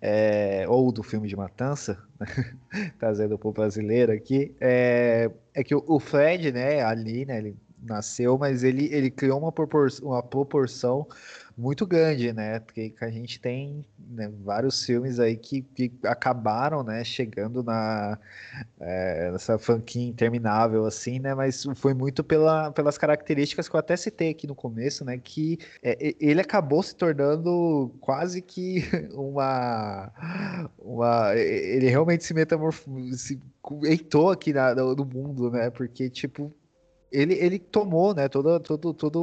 [0.00, 2.26] É, ou do filme de matança, né?
[2.98, 8.36] trazendo pro brasileiro aqui, é, é que o, o Fred, né, ali, né, ele nasceu,
[8.38, 9.52] mas ele, ele criou uma,
[10.02, 11.06] uma proporção
[11.58, 12.60] muito grande, né?
[12.60, 18.16] Porque a gente tem né, vários filmes aí que, que acabaram, né, chegando na
[18.80, 21.34] é, nessa franquia interminável, assim, né?
[21.34, 25.18] Mas foi muito pela, pelas características que eu até citei aqui no começo, né?
[25.18, 30.12] Que é, ele acabou se tornando quase que uma,
[30.78, 33.40] uma ele realmente se metamorfou, se
[33.82, 35.70] eitou aqui na, no mundo, né?
[35.70, 36.54] Porque tipo
[37.10, 39.18] ele, ele tomou, né, toda, toda, toda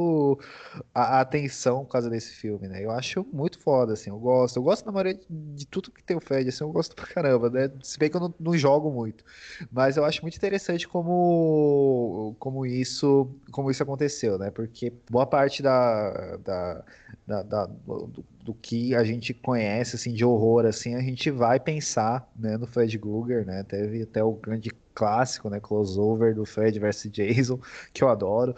[0.94, 2.84] a, atenção por causa desse filme, né?
[2.84, 4.56] Eu acho muito foda, assim, eu gosto.
[4.56, 7.50] Eu gosto na maioria de tudo que tem o Fred, assim, eu gosto pra caramba,
[7.50, 7.70] né?
[7.82, 9.24] Se bem que eu não, não jogo muito.
[9.70, 14.50] Mas eu acho muito interessante como, como isso como isso aconteceu, né?
[14.50, 16.84] Porque boa parte da, da,
[17.26, 21.58] da, da do, do, que a gente conhece, assim, de horror, assim, a gente vai
[21.58, 23.64] pensar, né, no Fred Krueger, né?
[23.64, 25.60] Teve até o grande clássico, né?
[25.60, 27.60] Crossover do Fred vs Jason,
[27.92, 28.54] que eu adoro.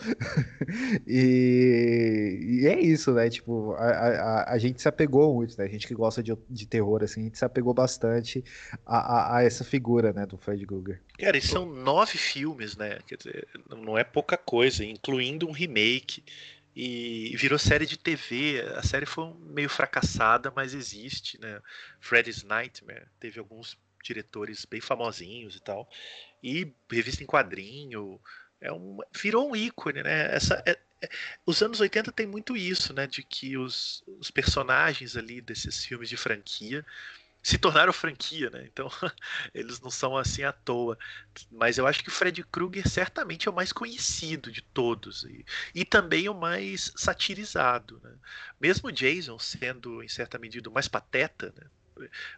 [1.07, 3.29] e, e, é isso, né?
[3.29, 5.65] Tipo, a, a, a, gente se apegou muito, né?
[5.65, 8.45] A gente que gosta de, de terror, assim, a gente se apegou bastante
[8.87, 10.27] a, a, a essa figura, né?
[10.27, 11.01] Do Fred Krueger.
[11.19, 12.99] Cara, e são nove filmes, né?
[13.07, 16.23] Quer dizer, não é pouca coisa, incluindo um remake
[16.81, 18.65] e virou série de TV.
[18.77, 21.61] A série foi meio fracassada, mas existe, né?
[21.99, 25.91] Freddy's Nightmare teve alguns diretores bem famosinhos e tal.
[26.41, 28.21] E revista em quadrinho.
[28.61, 30.33] É um, virou um ícone, né?
[30.33, 31.09] Essa, é, é,
[31.45, 33.09] os anos 80 tem muito isso, né?
[33.09, 36.87] De que os, os personagens ali desses filmes de franquia
[37.43, 38.65] se tornaram franquia, né?
[38.67, 38.89] Então
[39.55, 40.99] eles não são assim à toa.
[41.51, 45.45] Mas eu acho que o Fred Krueger certamente é o mais conhecido de todos e,
[45.75, 48.15] e também o mais satirizado, né?
[48.61, 51.67] Mesmo Jason sendo em certa medida o mais pateta, né?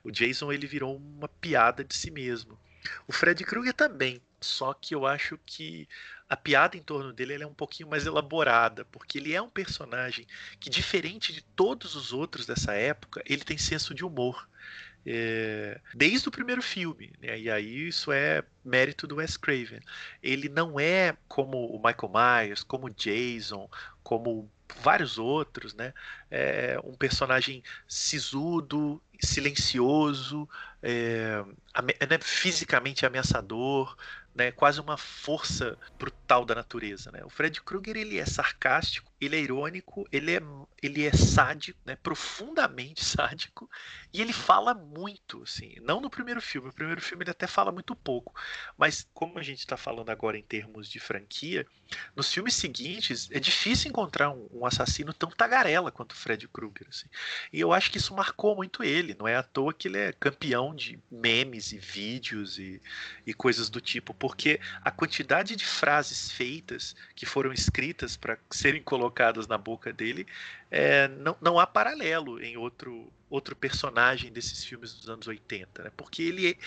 [0.03, 2.59] O Jason ele virou uma piada de si mesmo.
[3.07, 5.87] O Fred Krueger também, só que eu acho que
[6.29, 10.27] a piada em torno dele é um pouquinho mais elaborada, porque ele é um personagem
[10.59, 14.49] que, diferente de todos os outros dessa época, ele tem senso de humor.
[15.07, 17.39] É, desde o primeiro filme, né?
[17.39, 19.81] e aí isso é mérito do Wes Craven.
[20.23, 23.69] Ele não é como o Michael Myers, como o Jason,
[24.03, 24.51] como
[24.83, 25.93] vários outros, né?
[26.31, 30.49] É um personagem sisudo, silencioso,
[30.83, 31.43] é,
[32.09, 33.97] né, fisicamente ameaçador,
[34.35, 37.11] né, quase uma força brutal da natureza.
[37.11, 37.21] Né?
[37.25, 40.41] O Fred Krueger ele é sarcástico, ele é irônico, ele é,
[40.83, 43.69] ele é sádico, né, profundamente sádico,
[44.13, 47.71] e ele fala muito, assim, não no primeiro filme, o primeiro filme ele até fala
[47.71, 48.35] muito pouco,
[48.79, 51.67] mas como a gente está falando agora em termos de franquia,
[52.17, 57.09] nos filmes seguintes é difícil encontrar um, um assassino tão tagarela quanto Fred Krueger, assim.
[57.53, 60.13] e eu acho que isso marcou muito ele, não é à toa que ele é
[60.13, 62.81] campeão de memes e vídeos e,
[63.27, 68.83] e coisas do tipo, porque a quantidade de frases feitas que foram escritas para serem
[68.83, 69.10] colocadas
[69.47, 70.27] na boca dele,
[70.71, 75.91] é, não, não há paralelo em outro, outro personagem desses filmes dos anos 80, né?
[75.97, 76.59] porque ele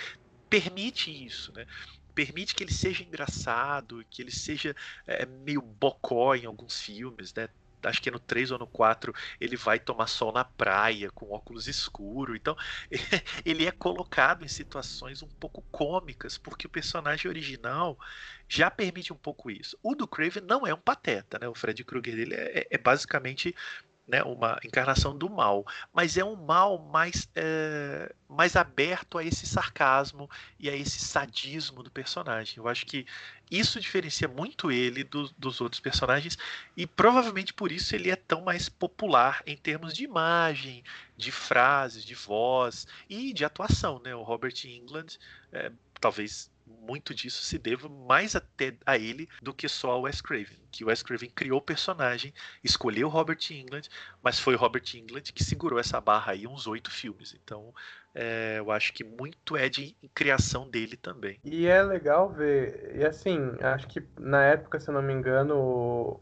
[0.50, 1.66] permite isso, né?
[2.14, 4.76] permite que ele seja engraçado, que ele seja
[5.06, 7.50] é, meio bocó em alguns filmes, né?
[7.86, 11.32] Acho que é no 3 ou no 4, ele vai tomar sol na praia com
[11.32, 12.36] óculos escuros.
[12.36, 12.56] Então,
[13.46, 17.98] ele é colocado em situações um pouco cômicas, porque o personagem original
[18.48, 19.78] já permite um pouco isso.
[19.82, 21.48] O do Craven não é um pateta, né?
[21.48, 23.56] O Fred Krueger dele é, é basicamente
[24.08, 29.46] né, uma encarnação do mal, mas é um mal mais, é, mais aberto a esse
[29.46, 32.58] sarcasmo e a esse sadismo do personagem.
[32.58, 33.06] Eu acho que
[33.50, 36.38] isso diferencia muito ele do, dos outros personagens
[36.76, 40.84] e provavelmente por isso ele é tão mais popular em termos de imagem,
[41.16, 44.02] de frases, de voz e de atuação.
[44.04, 44.14] Né?
[44.14, 45.18] O Robert England,
[45.52, 50.22] é, talvez muito disso se deva mais até a ele do que só ao Wes
[50.22, 50.58] Craven.
[50.72, 53.84] Que o Wes Craven criou o personagem, escolheu Robert England,
[54.22, 57.36] mas foi Robert England que segurou essa barra aí uns oito filmes.
[57.42, 57.74] Então,
[58.14, 61.40] é, eu acho que muito é de criação dele também.
[61.44, 65.56] E é legal ver, e assim, acho que na época, se eu não me engano,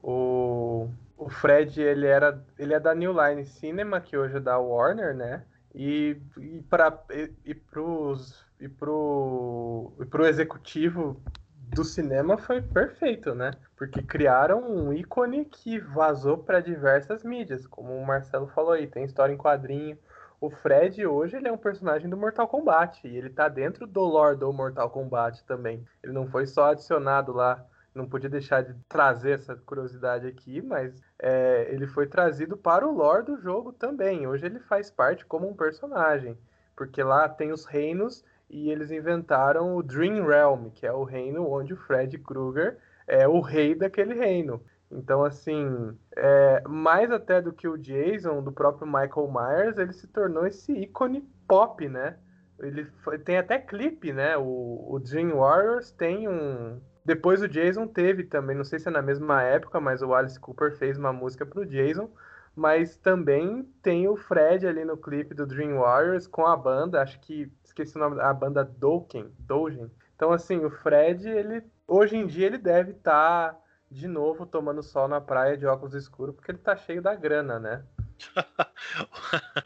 [0.01, 4.57] o, o, Fred, ele era, ele é da New Line Cinema, que hoje é da
[4.57, 5.43] Warner, né?
[5.73, 11.19] E, e para e, e pros e pro, e pro executivo
[11.55, 13.51] do cinema foi perfeito, né?
[13.75, 19.03] Porque criaram um ícone que vazou para diversas mídias, como o Marcelo falou aí, tem
[19.03, 19.97] história em quadrinho.
[20.39, 24.01] O Fred hoje ele é um personagem do Mortal Kombat e ele tá dentro do
[24.01, 25.85] lore do Mortal Kombat também.
[26.03, 31.01] Ele não foi só adicionado lá, não podia deixar de trazer essa curiosidade aqui, mas
[31.19, 34.27] é, ele foi trazido para o lore do jogo também.
[34.27, 36.37] Hoje ele faz parte como um personagem,
[36.75, 41.49] porque lá tem os reinos e eles inventaram o Dream Realm, que é o reino
[41.49, 44.61] onde o Fred Krueger é o rei daquele reino.
[44.91, 50.05] Então, assim, é, mais até do que o Jason, do próprio Michael Myers, ele se
[50.07, 52.17] tornou esse ícone pop, né?
[52.59, 54.37] Ele foi, tem até clipe, né?
[54.37, 56.79] O, o Dream Warriors tem um.
[57.05, 60.39] Depois o Jason teve também, não sei se é na mesma época, mas o Alice
[60.39, 62.11] Cooper fez uma música pro Jason.
[62.53, 67.17] Mas também tem o Fred ali no clipe do Dream Warriors com a banda, acho
[67.21, 69.89] que esqueci o nome da banda Dokken, Dogen.
[70.15, 74.83] Então, assim, o Fred, ele hoje em dia ele deve estar tá, de novo tomando
[74.83, 77.83] sol na praia de óculos escuros, porque ele tá cheio da grana, né?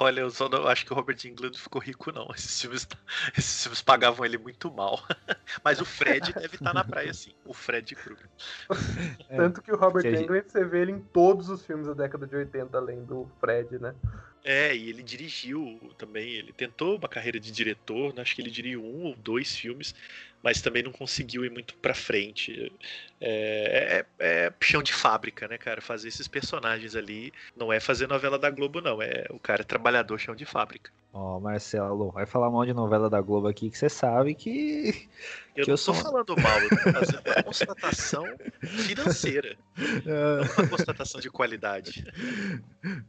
[0.00, 2.28] Olha, eu só não acho que o Robert Englund ficou rico, não.
[2.34, 2.88] Esses filmes,
[3.36, 5.00] esses filmes pagavam ele muito mal.
[5.64, 7.32] Mas o Fred deve estar tá na praia, sim.
[7.44, 8.28] O Fred Krueger.
[9.28, 12.34] Tanto que o Robert Englund, você vê ele em todos os filmes da década de
[12.34, 13.94] 80, além do Fred, né?
[14.44, 18.22] É, e ele dirigiu também, ele tentou uma carreira de diretor, né?
[18.22, 19.94] acho que ele dirigiu um ou dois filmes,
[20.42, 22.72] mas também não conseguiu ir muito pra frente.
[23.20, 25.80] É, é, é, chão de fábrica, né, cara?
[25.80, 29.02] Fazer esses personagens ali não é fazer novela da Globo, não.
[29.02, 30.90] É o cara é trabalhador chão de fábrica.
[31.12, 35.08] Ó, oh, Marcelo, vai falar mal de novela da Globo aqui que você sabe que.
[35.56, 38.24] Eu que não eu sou falando mal, eu tô fazendo uma constatação
[38.60, 39.56] financeira.
[40.04, 42.04] não uma constatação de qualidade.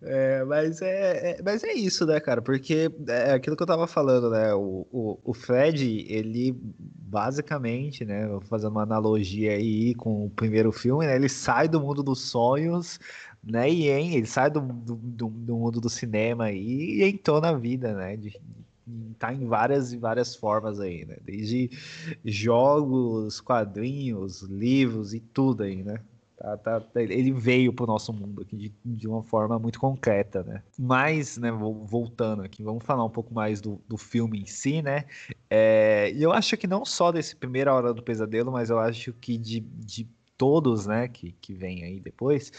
[0.01, 2.41] É, mas é, é, mas é isso, né, cara?
[2.41, 4.53] Porque é aquilo que eu tava falando, né?
[4.55, 6.57] O, o, o Fred, ele
[7.19, 8.25] basicamente, né?
[8.27, 11.17] Vou fazer uma analogia aí com o primeiro filme, né?
[11.17, 12.97] Ele sai do mundo dos sonhos
[13.43, 13.69] né?
[13.69, 17.93] E hein, ele sai do, do, do, mundo do cinema e, e entrou na vida,
[17.93, 18.15] né?
[18.15, 18.39] De,
[19.17, 21.17] tá em várias várias formas aí, né?
[21.23, 21.69] Desde
[22.23, 25.99] jogos, quadrinhos, livros e tudo aí, né?
[26.39, 30.41] Tá, tá, ele veio para o nosso mundo aqui de, de, uma forma muito concreta,
[30.41, 30.63] né?
[30.77, 35.03] Mas, né, voltando aqui, vamos falar um pouco mais do, do filme em si, né?
[35.49, 39.37] É, eu acho que não só desse Primeira Hora do Pesadelo, mas eu acho que
[39.37, 40.07] de, de
[40.39, 42.49] todos, né, que, que vem aí depois,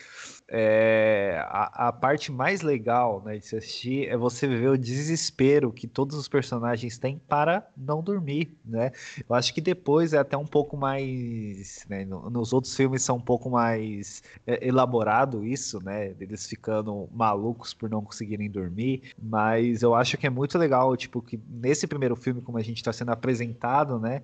[0.47, 5.73] é, a, a, parte mais legal né, de se assistir é você ver o desespero
[5.73, 8.93] que todos os personagens têm para não dormir, né?
[9.27, 13.16] Eu acho que depois é até um pouco mais, né, no, nos outros filmes são
[13.16, 16.14] um pouco mais é, elaborado isso, né?
[16.21, 21.23] Eles ficando malucos por não conseguirem dormir, mas eu acho que é muito legal, tipo,
[21.23, 24.23] que nesse primeiro filme, como a gente está sendo apresentado, né?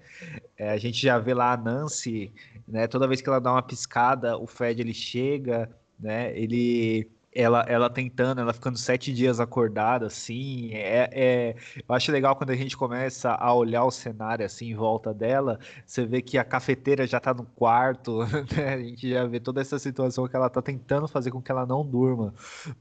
[0.59, 2.31] É, a gente já vê lá a Nancy
[2.67, 2.87] né?
[2.87, 6.37] Toda vez que ela dá uma piscada, o Fred ele chega, né?
[6.37, 11.57] Ele ela, ela tentando, ela ficando sete dias acordada, assim, é, é,
[11.87, 15.59] eu acho legal quando a gente começa a olhar o cenário, assim, em volta dela,
[15.85, 18.21] você vê que a cafeteira já tá no quarto,
[18.57, 21.53] né, a gente já vê toda essa situação que ela tá tentando fazer com que
[21.53, 22.33] ela não durma,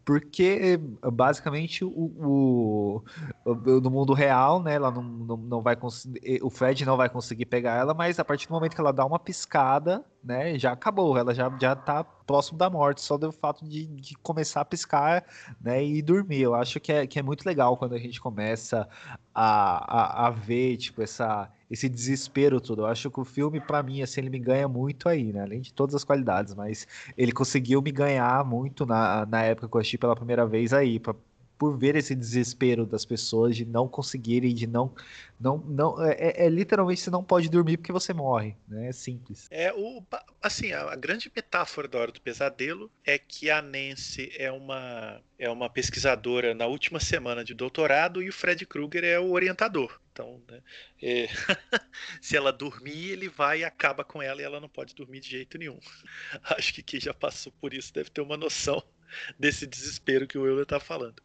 [0.05, 0.79] porque,
[1.11, 3.03] basicamente, o, o,
[3.43, 7.09] o no mundo real, né, ela não, não, não vai conseguir, o Fred não vai
[7.09, 10.71] conseguir pegar ela, mas a partir do momento que ela dá uma piscada, né, já
[10.71, 14.65] acabou, ela já, já tá próximo da morte, só do fato de, de começar a
[14.65, 15.23] piscar,
[15.61, 16.41] né, e dormir.
[16.41, 18.89] Eu acho que é, que é muito legal quando a gente começa
[19.33, 22.81] a, a, a ver, tipo, essa, esse desespero todo.
[22.81, 25.61] Eu acho que o filme, para mim, assim, ele me ganha muito aí, né, além
[25.61, 29.79] de todas as qualidades, mas ele conseguiu me ganhar muito na, na época que eu
[29.79, 31.13] assisti pela primeira vez aí, pra,
[31.57, 34.93] por ver esse desespero das pessoas de não conseguirem, de não.
[35.39, 38.55] não, não é, é, é literalmente você não pode dormir porque você morre.
[38.67, 38.89] Né?
[38.89, 39.47] É simples.
[39.49, 40.03] É o,
[40.41, 45.49] assim, a, grande metáfora da Hora do Pesadelo é que a Nancy é uma, é
[45.49, 49.99] uma pesquisadora na última semana de doutorado e o Fred Krueger é o orientador.
[50.11, 50.61] Então, né,
[51.01, 51.27] é,
[52.21, 55.29] se ela dormir, ele vai e acaba com ela e ela não pode dormir de
[55.29, 55.77] jeito nenhum.
[56.57, 58.81] Acho que quem já passou por isso deve ter uma noção
[59.39, 61.21] desse desespero que o Euler tá falando.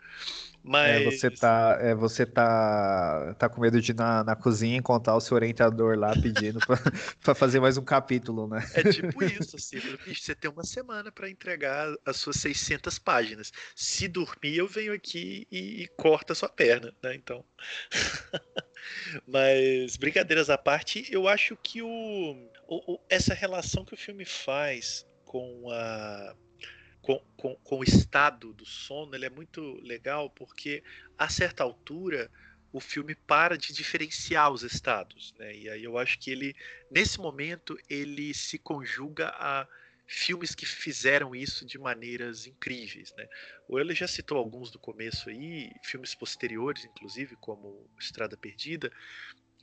[0.62, 1.00] Mas...
[1.00, 5.16] É, você tá, é, você tá, tá com medo de ir na, na cozinha encontrar
[5.16, 6.58] o seu orientador lá pedindo
[7.22, 8.60] para fazer mais um capítulo, né?
[8.74, 13.52] É tipo isso, assim, você tem uma semana para entregar as suas 600 páginas.
[13.74, 17.14] Se dormir, eu venho aqui e, e corto a sua perna, né?
[17.14, 17.44] Então.
[19.26, 25.06] Mas, brincadeiras à parte, eu acho que o, o, essa relação que o filme faz
[25.24, 26.34] com a
[27.02, 30.82] com, com, com o estado do sono, ele é muito legal porque
[31.18, 32.30] a certa altura
[32.72, 35.54] o filme para de diferenciar os estados, né?
[35.54, 36.54] E aí eu acho que ele,
[36.90, 39.66] nesse momento, ele se conjuga a
[40.06, 43.28] filmes que fizeram isso de maneiras incríveis, né?
[43.68, 48.90] O Euler já citou alguns do começo aí, filmes posteriores, inclusive, como Estrada Perdida,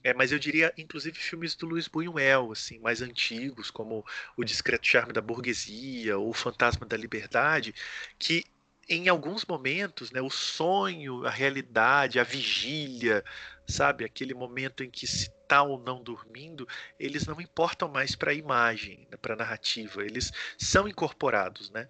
[0.08, 4.06] é, mas eu diria, inclusive, filmes do Luiz Buñuel, assim, mais antigos, como
[4.38, 7.76] O Discreto Charme da Burguesia ou O Fantasma da Liberdade,
[8.18, 8.46] que
[8.88, 13.22] em alguns momentos, né, o sonho, a realidade, a vigília,
[13.68, 16.66] sabe, aquele momento em que se está ou não dormindo,
[16.98, 21.86] eles não importam mais para a imagem, né, para a narrativa, eles são incorporados, né?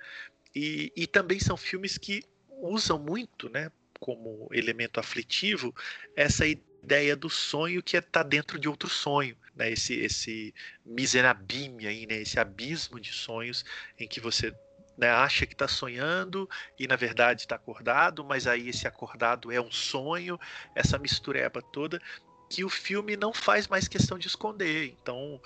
[0.56, 5.72] E, e também são filmes que usam muito, né, como elemento aflitivo,
[6.16, 9.70] essa ideia ideia do sonho que está é dentro de outro sonho, né?
[9.70, 10.54] Esse esse
[10.86, 12.22] miserabime aí, né?
[12.22, 13.66] Esse abismo de sonhos
[14.00, 14.56] em que você
[14.98, 19.60] né, acha que está sonhando e na verdade está acordado, mas aí esse acordado é
[19.60, 20.40] um sonho,
[20.74, 22.02] essa mistureba toda
[22.50, 24.96] que o filme não faz mais questão de esconder.
[25.02, 25.42] Então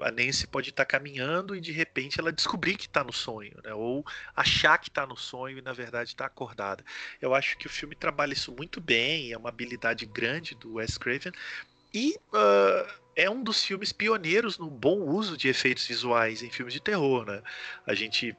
[0.00, 3.56] a Nancy pode estar tá caminhando e de repente ela descobrir que está no sonho,
[3.62, 3.74] né?
[3.74, 4.04] ou
[4.34, 6.84] achar que está no sonho e na verdade está acordada.
[7.20, 10.96] Eu acho que o filme trabalha isso muito bem, é uma habilidade grande do Wes
[10.96, 11.32] Craven
[11.92, 16.72] e uh, é um dos filmes pioneiros no bom uso de efeitos visuais em filmes
[16.72, 17.42] de terror, né?
[17.84, 18.34] A gente,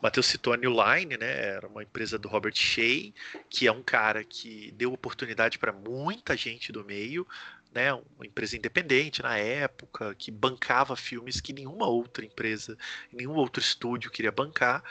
[0.00, 1.54] Matheus citou a New Line, né?
[1.54, 3.12] Era uma empresa do Robert Shea,
[3.48, 7.26] que é um cara que deu oportunidade para muita gente do meio,
[7.74, 12.76] né, uma empresa independente na época, que bancava filmes que nenhuma outra empresa,
[13.12, 14.82] nenhum outro estúdio queria bancar.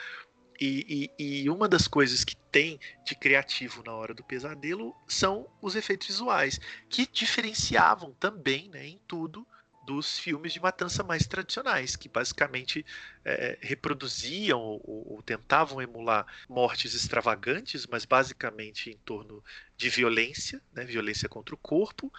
[0.59, 5.47] E, e, e, uma das coisas que tem de criativo na hora do pesadelo são
[5.59, 9.45] os efeitos visuais, que diferenciavam também né, em tudo
[9.83, 12.85] dos filmes de matança mais tradicionais, que basicamente
[13.25, 19.43] é, reproduziam ou, ou, tentavam emular mortes extravagantes, mas basicamente em torno
[19.75, 22.11] de violência, né, violência contra o corpo.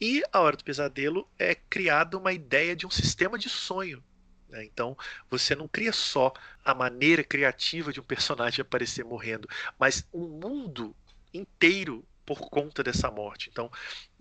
[0.00, 4.02] E a Hora do Pesadelo é criada uma ideia de um sistema de sonho.
[4.48, 4.64] Né?
[4.64, 4.96] Então
[5.30, 6.32] você não cria só
[6.64, 9.48] a maneira criativa de um personagem aparecer morrendo,
[9.78, 10.94] mas um mundo
[11.32, 13.48] inteiro por conta dessa morte.
[13.48, 13.70] Então,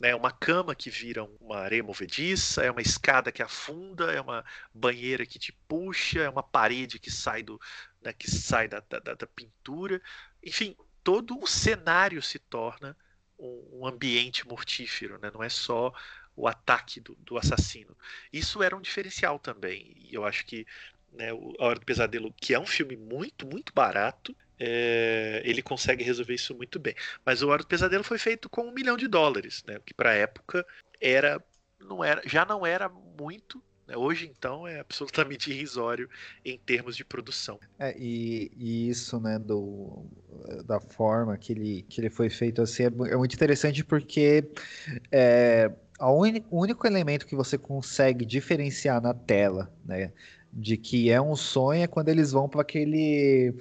[0.02, 4.46] é uma cama que vira uma areia movediça, é uma escada que afunda, é uma
[4.72, 7.60] banheira que te puxa, é uma parede que sai do
[8.04, 10.00] né, que sai da, da, da, pintura.
[10.44, 12.96] Enfim, todo o cenário se torna
[13.40, 15.32] um, um ambiente mortífero, né?
[15.34, 15.92] não é só
[16.36, 17.98] o ataque do, do, assassino.
[18.32, 20.68] Isso era um diferencial também, e eu acho que
[21.12, 26.04] né, A Hora do Pesadelo, que é um filme muito, muito barato, é, ele consegue
[26.04, 26.96] resolver isso muito bem.
[27.26, 29.80] Mas o Hora do Pesadelo foi feito com um milhão de dólares, né?
[29.86, 30.66] Que para a época
[31.00, 31.42] era,
[31.80, 33.62] não era, já não era muito.
[33.88, 33.96] Né?
[33.96, 36.10] Hoje então é absolutamente irrisório
[36.44, 37.60] em termos de produção.
[37.80, 40.06] É, e, e, isso, né, do,
[40.66, 44.50] da forma que ele, que ele foi feito assim é, é muito interessante porque
[45.12, 50.12] é, o único elemento que você consegue diferenciar na tela, né,
[50.56, 53.54] de que é um sonho é quando eles vão para aquele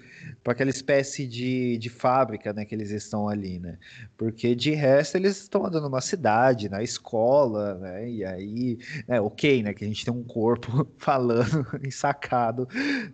[0.44, 3.78] para aquela espécie de, de fábrica né, que eles estão ali, né?
[4.16, 8.08] Porque de resto eles estão andando numa cidade, na escola, né?
[8.08, 8.78] E aí,
[9.08, 9.74] é ok, né?
[9.74, 12.68] Que a gente tem um corpo falando ensacado,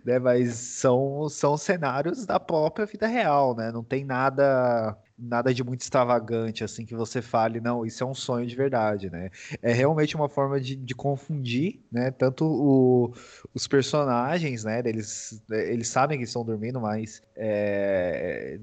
[0.05, 0.19] né?
[0.19, 3.71] Mas são, são cenários da própria vida real, né?
[3.71, 8.13] Não tem nada nada de muito extravagante, assim, que você fale, não, isso é um
[8.13, 9.29] sonho de verdade, né?
[9.61, 12.09] É realmente uma forma de, de confundir, né?
[12.09, 13.13] Tanto o,
[13.53, 14.81] os personagens, né?
[14.83, 18.59] Eles, eles sabem que estão dormindo, mas é,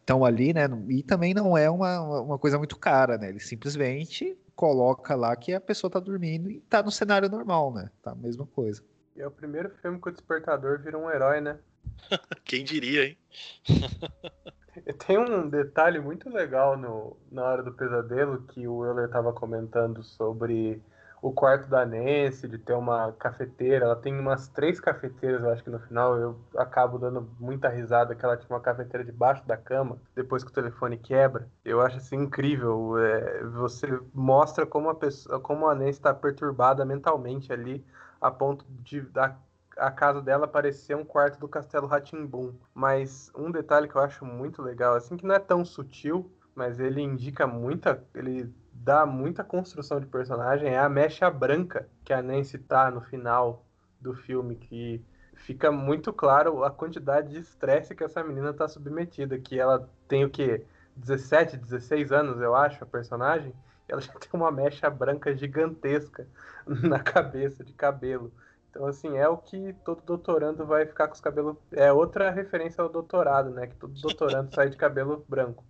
[0.00, 0.68] estão ali, né?
[0.88, 3.28] E também não é uma, uma coisa muito cara, né?
[3.28, 7.88] Ele simplesmente coloca lá que a pessoa tá dormindo e tá no cenário normal, né?
[8.02, 8.82] Tá a mesma coisa.
[9.16, 11.58] E é o primeiro filme que o Despertador vira um herói, né?
[12.44, 13.18] Quem diria, hein?
[15.06, 20.02] Tem um detalhe muito legal no, na hora do pesadelo que o Euler estava comentando
[20.02, 20.80] sobre
[21.22, 23.84] o quarto da Nancy, de ter uma cafeteira.
[23.84, 28.14] Ela tem umas três cafeteiras, eu acho que no final eu acabo dando muita risada
[28.14, 31.48] que ela tinha uma cafeteira debaixo da cama, depois que o telefone quebra.
[31.64, 32.96] Eu acho assim incrível.
[32.98, 37.84] É, você mostra como a pessoa, como a Nancy está perturbada mentalmente ali,
[38.20, 39.34] a ponto de a,
[39.76, 42.54] a casa dela parecer um quarto do Castelo Ratimbum.
[42.74, 46.78] Mas um detalhe que eu acho muito legal, assim que não é tão sutil, mas
[46.80, 52.22] ele indica muita, ele dá muita construção de personagem é a mecha branca que a
[52.22, 53.64] Nancy tá no final
[54.00, 55.04] do filme, que
[55.34, 60.24] fica muito claro a quantidade de estresse que essa menina tá submetida, que ela tem
[60.24, 60.64] o que
[60.96, 63.54] 17, 16 anos, eu acho, a personagem,
[63.88, 66.26] ela já tem uma mecha branca gigantesca
[66.66, 68.32] na cabeça de cabelo.
[68.70, 71.56] Então, assim, é o que todo doutorando vai ficar com os cabelos.
[71.72, 73.66] É outra referência ao doutorado, né?
[73.66, 75.64] Que todo doutorando sai de cabelo branco.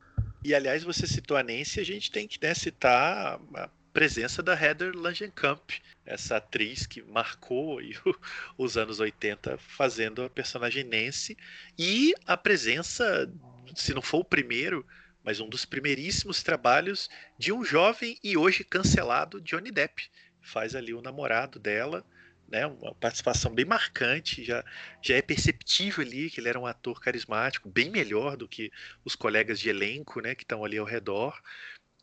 [0.44, 4.55] E aliás, você citou a Nancy, a gente tem que né, citar a presença da
[4.55, 5.70] Heather Langenkamp,
[6.07, 7.78] essa atriz que marcou
[8.57, 11.36] os anos 80 fazendo a personagem Nancy,
[11.78, 13.30] e a presença,
[13.74, 14.86] se não for o primeiro,
[15.22, 20.11] mas um dos primeiríssimos trabalhos de um jovem e hoje cancelado Johnny Depp.
[20.40, 22.05] Faz ali o namorado dela,
[22.51, 24.64] né, uma participação bem marcante, já,
[25.01, 28.70] já é perceptível ali que ele era um ator carismático, bem melhor do que
[29.05, 31.40] os colegas de elenco né, que estão ali ao redor,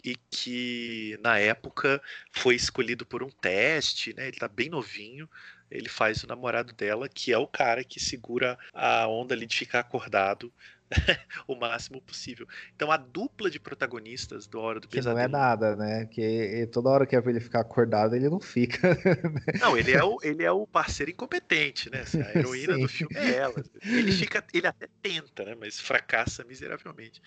[0.04, 5.30] e que na época foi escolhido por um teste, né, ele está bem novinho,
[5.70, 9.58] ele faz o namorado dela, que é o cara que segura a onda ali de
[9.58, 10.54] ficar acordado
[11.48, 12.48] o máximo possível.
[12.76, 15.18] Então a dupla de protagonistas do Hora do que Pesadelo.
[15.18, 16.06] não é nada, né?
[16.06, 18.78] Porque toda hora que é ele ficar acordado, ele não fica.
[19.60, 22.02] Não, ele é o, ele é o parceiro incompetente, né?
[22.02, 22.82] Assim, a heroína Sim.
[22.82, 23.64] do filme é ela.
[23.84, 25.56] Ele fica, ele até tenta, né?
[25.60, 27.22] Mas fracassa miseravelmente.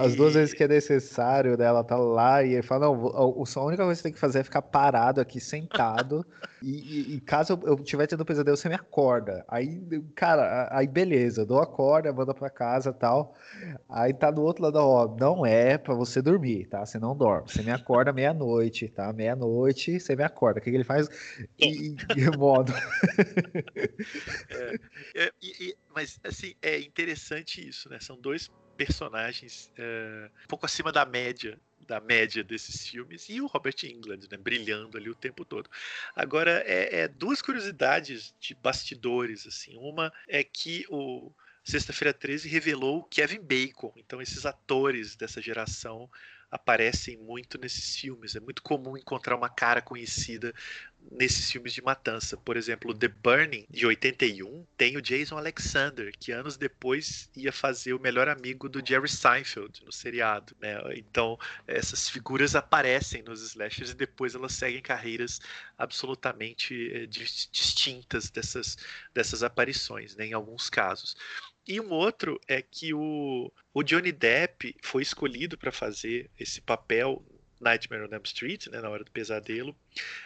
[0.00, 0.16] As e...
[0.16, 1.64] duas vezes que é necessário, né?
[1.64, 4.40] Ela tá lá e ele fala: não, a única coisa que você tem que fazer
[4.40, 6.26] é ficar parado aqui, sentado.
[6.62, 9.44] e, e, caso eu tiver tendo pesadelo, você me acorda.
[9.48, 9.82] Aí,
[10.14, 13.03] cara, aí beleza, dou a corda, manda pra casa, tá?
[13.04, 13.34] Tal.
[13.88, 16.84] Aí tá do outro lado, ó, não é para você dormir, tá?
[16.84, 17.50] Você não dorme.
[17.50, 19.12] Você me acorda meia-noite, tá?
[19.12, 20.58] Meia-noite, você me acorda.
[20.58, 21.06] O que, que ele faz?
[21.58, 22.72] E, e modo.
[25.14, 25.32] É, é,
[25.94, 27.98] mas, assim, é interessante isso, né?
[28.00, 33.46] São dois personagens é, um pouco acima da média da média desses filmes e o
[33.46, 35.68] Robert England, né, brilhando ali o tempo todo.
[36.16, 39.76] Agora, é, é, duas curiosidades de bastidores, assim.
[39.76, 41.30] Uma é que o
[41.64, 43.92] Sexta-feira 13 revelou Kevin Bacon.
[43.96, 46.10] Então, esses atores dessa geração
[46.54, 48.36] aparecem muito nesses filmes.
[48.36, 50.54] É muito comum encontrar uma cara conhecida
[51.10, 52.36] nesses filmes de matança.
[52.36, 57.92] Por exemplo, The Burning, de 81, tem o Jason Alexander, que anos depois ia fazer
[57.92, 60.54] o melhor amigo do Jerry Seinfeld no seriado.
[60.60, 60.76] Né?
[60.94, 61.36] Então,
[61.66, 65.40] essas figuras aparecem nos slashers e depois elas seguem carreiras
[65.76, 68.76] absolutamente é, distintas dessas,
[69.12, 70.26] dessas aparições, né?
[70.26, 71.16] em alguns casos.
[71.66, 77.24] E um outro é que o, o Johnny Depp foi escolhido para fazer esse papel
[77.60, 79.74] Nightmare on Elm Street, né, na hora do pesadelo,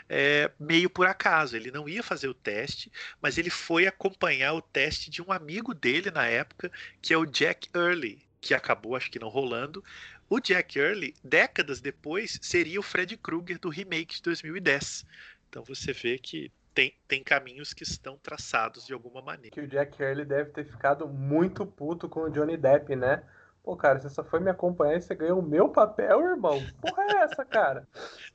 [0.09, 1.57] é, meio por acaso.
[1.57, 2.91] Ele não ia fazer o teste,
[3.23, 6.71] mas ele foi acompanhar o teste de um amigo dele na época,
[7.01, 9.85] que é o Jack Early, que acabou, acho que não rolando.
[10.29, 15.07] O Jack Early, décadas depois, seria o Fred Krueger do remake de 2010.
[15.49, 19.51] Então você vê que tem, tem caminhos que estão traçados de alguma maneira.
[19.51, 23.25] Que o Jack Early deve ter ficado muito puto com o Johnny Depp, né?
[23.65, 26.63] Pô, cara, você só foi me acompanhar e você ganhou o meu papel, irmão.
[26.81, 27.87] Porra é essa, cara?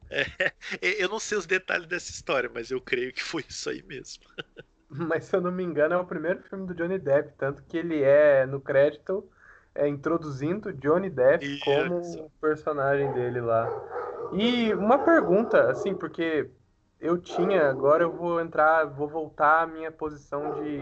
[0.79, 3.81] É, eu não sei os detalhes dessa história, mas eu creio que foi isso aí
[3.81, 4.23] mesmo.
[4.87, 7.77] Mas se eu não me engano, é o primeiro filme do Johnny Depp, tanto que
[7.77, 9.27] ele é, no crédito,
[9.73, 11.65] é introduzindo Johnny Depp isso.
[11.65, 13.67] como o personagem dele lá.
[14.33, 16.47] E uma pergunta, assim, porque
[17.03, 20.79] eu tinha, agora eu vou entrar, vou voltar à minha posição de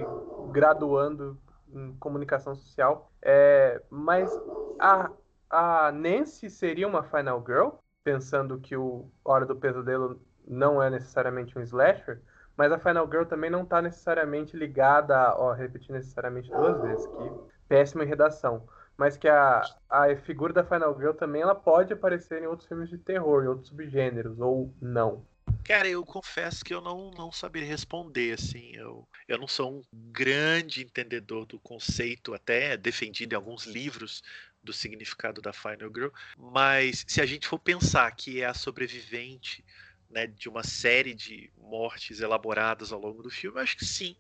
[0.51, 1.36] graduando
[1.74, 3.11] em comunicação social.
[3.24, 4.32] É, mas
[4.80, 5.09] a,
[5.49, 7.69] a Nancy seria uma Final Girl,
[8.03, 12.22] pensando que o Hora do Pesadelo não é necessariamente um slasher,
[12.55, 17.07] mas a Final Girl também não está necessariamente ligada, a, ó, repetir necessariamente duas vezes,
[17.07, 17.32] que
[17.67, 18.67] péssima redação.
[18.95, 22.89] Mas que a, a figura da Final Girl também ela pode aparecer em outros filmes
[22.89, 25.26] de terror, em outros subgêneros, ou não.
[25.64, 29.84] Cara, eu confesso que eu não, não saberia responder, assim, eu, eu não sou um
[30.12, 34.24] grande entendedor do conceito, até defendido em alguns livros
[34.64, 39.64] do significado da Final Girl, mas se a gente for pensar que é a sobrevivente
[40.09, 44.16] né, de uma série de mortes elaboradas ao longo do filme, eu acho que sim.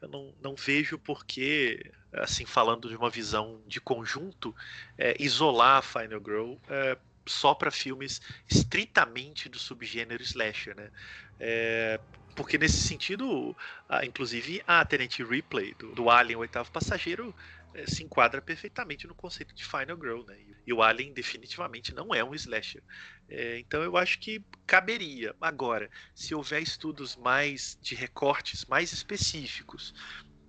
[0.00, 4.54] eu não, não vejo porque, assim, falando de uma visão de conjunto,
[4.96, 6.96] é, isolar a Final Girl é,
[7.26, 8.20] só para filmes
[8.50, 10.90] estritamente do subgênero slasher, né?
[11.38, 12.00] É,
[12.34, 13.54] porque nesse sentido,
[14.04, 17.34] inclusive a Tenente Ripley do, do Alien, o oitavo passageiro,
[17.74, 20.38] é, se enquadra perfeitamente no conceito de Final Girl, né?
[20.66, 22.82] E o Alien definitivamente não é um slasher.
[23.28, 25.34] É, então eu acho que caberia.
[25.40, 29.94] Agora, se houver estudos mais de recortes mais específicos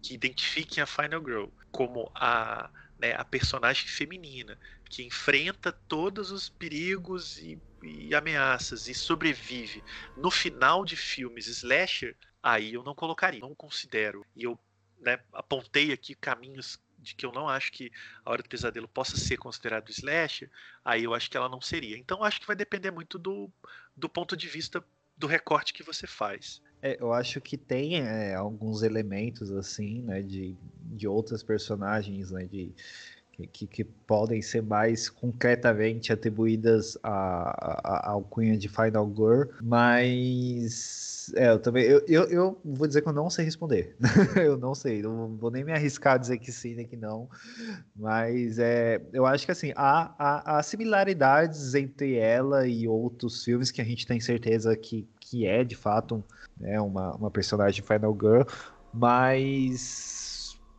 [0.01, 2.69] que identifiquem a Final Girl como a,
[2.99, 4.59] né, a personagem feminina
[4.93, 9.83] que enfrenta todos os perigos e, e ameaças e sobrevive
[10.15, 14.23] no final de filmes slasher, aí eu não colocaria, não considero.
[14.35, 14.57] E eu
[14.99, 17.91] né, apontei aqui caminhos de que eu não acho que
[18.23, 20.47] a Hora do Pesadelo possa ser considerado slasher,
[20.85, 21.97] aí eu acho que ela não seria.
[21.97, 23.49] Então acho que vai depender muito do,
[23.97, 24.85] do ponto de vista
[25.17, 26.61] do recorte que você faz.
[26.83, 32.45] É, eu acho que tem é, alguns elementos assim, né, de, de outras personagens, né,
[32.45, 32.75] de
[33.51, 41.59] que, que, podem ser mais concretamente atribuídas à, alcunha de Final Girl, mas é, eu
[41.59, 43.95] também eu, eu, eu, vou dizer que eu não sei responder.
[44.35, 47.27] eu não sei, não vou nem me arriscar a dizer que sim nem que não,
[47.95, 53.71] mas é, eu acho que assim há, há, há similaridades entre ela e outros filmes
[53.71, 56.23] que a gente tem certeza que, que é de fato
[56.59, 58.43] né, uma, uma personagem Final Girl,
[58.93, 60.22] mas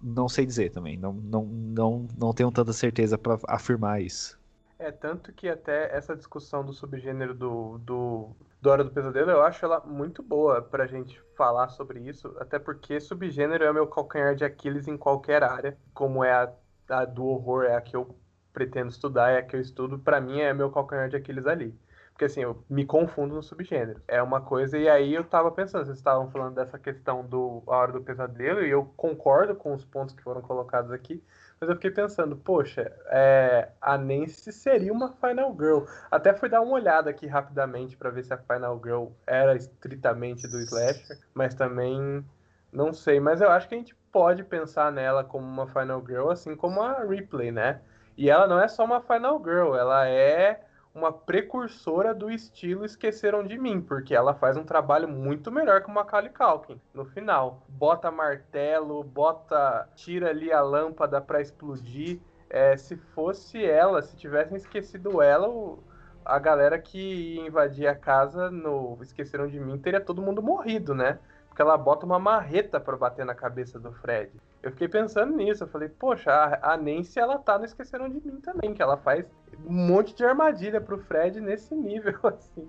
[0.04, 0.96] não sei dizer também.
[0.98, 4.38] Não, não, não, não tenho tanta certeza para afirmar isso.
[4.78, 9.42] É, tanto que até essa discussão do subgênero do, do, do Hora do Pesadelo, eu
[9.42, 13.86] acho ela muito boa pra gente falar sobre isso, até porque subgênero é o meu
[13.86, 16.52] calcanhar de Aquiles em qualquer área, como é a,
[16.88, 18.18] a do horror, é a que eu
[18.52, 21.74] pretendo estudar, é a que eu estudo, para mim é meu calcanhar de Aquiles ali.
[22.14, 24.00] Porque assim, eu me confundo no subgênero.
[24.06, 27.76] É uma coisa, e aí eu tava pensando, vocês estavam falando dessa questão do A
[27.76, 31.20] Hora do Pesadelo, e eu concordo com os pontos que foram colocados aqui,
[31.60, 35.84] mas eu fiquei pensando, poxa, é, a Nancy seria uma Final Girl.
[36.08, 40.46] Até fui dar uma olhada aqui rapidamente para ver se a Final Girl era estritamente
[40.46, 42.24] do Slasher, mas também
[42.72, 43.18] não sei.
[43.18, 46.80] Mas eu acho que a gente pode pensar nela como uma Final Girl, assim como
[46.80, 47.80] a Ripley, né?
[48.16, 50.63] E ela não é só uma Final Girl, ela é
[50.94, 55.90] uma precursora do estilo Esqueceram de Mim, porque ela faz um trabalho muito melhor que
[55.90, 57.62] o Macaulay Culkin no final.
[57.68, 62.20] Bota martelo, bota, tira ali a lâmpada para explodir.
[62.48, 65.82] É, se fosse ela, se tivessem esquecido ela, o,
[66.24, 66.98] a galera que
[67.36, 71.18] ia invadir a casa no Esqueceram de Mim teria todo mundo morrido, né?
[71.48, 74.30] Porque ela bota uma marreta para bater na cabeça do Fred.
[74.64, 78.40] Eu fiquei pensando nisso, eu falei, poxa, a Nancy ela tá no Esqueceram de Mim
[78.40, 79.26] também, que ela faz
[79.66, 82.66] um monte de armadilha pro Fred nesse nível, assim.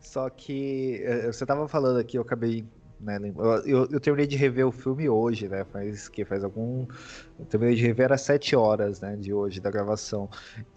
[0.00, 2.66] Só que eh, você tava falando aqui, eu acabei.
[2.98, 3.18] Né,
[3.66, 5.64] eu, eu, terminei de rever o filme hoje, né?
[5.64, 6.86] Faz que faz algum.
[7.38, 9.16] Eu terminei de rever às 7 horas, né?
[9.16, 10.30] De hoje, da gravação.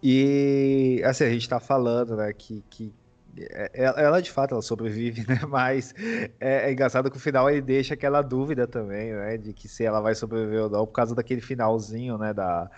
[0.03, 2.93] E assim, a gente tá falando, né, que, que
[3.43, 5.39] é, é, ela de fato ela sobrevive, né?
[5.47, 5.93] Mas
[6.39, 9.37] é, é, engraçado que o final ele deixa aquela dúvida também, né?
[9.37, 12.33] De que se ela vai sobreviver ou não, por causa daquele finalzinho, né?
[12.33, 12.69] Da,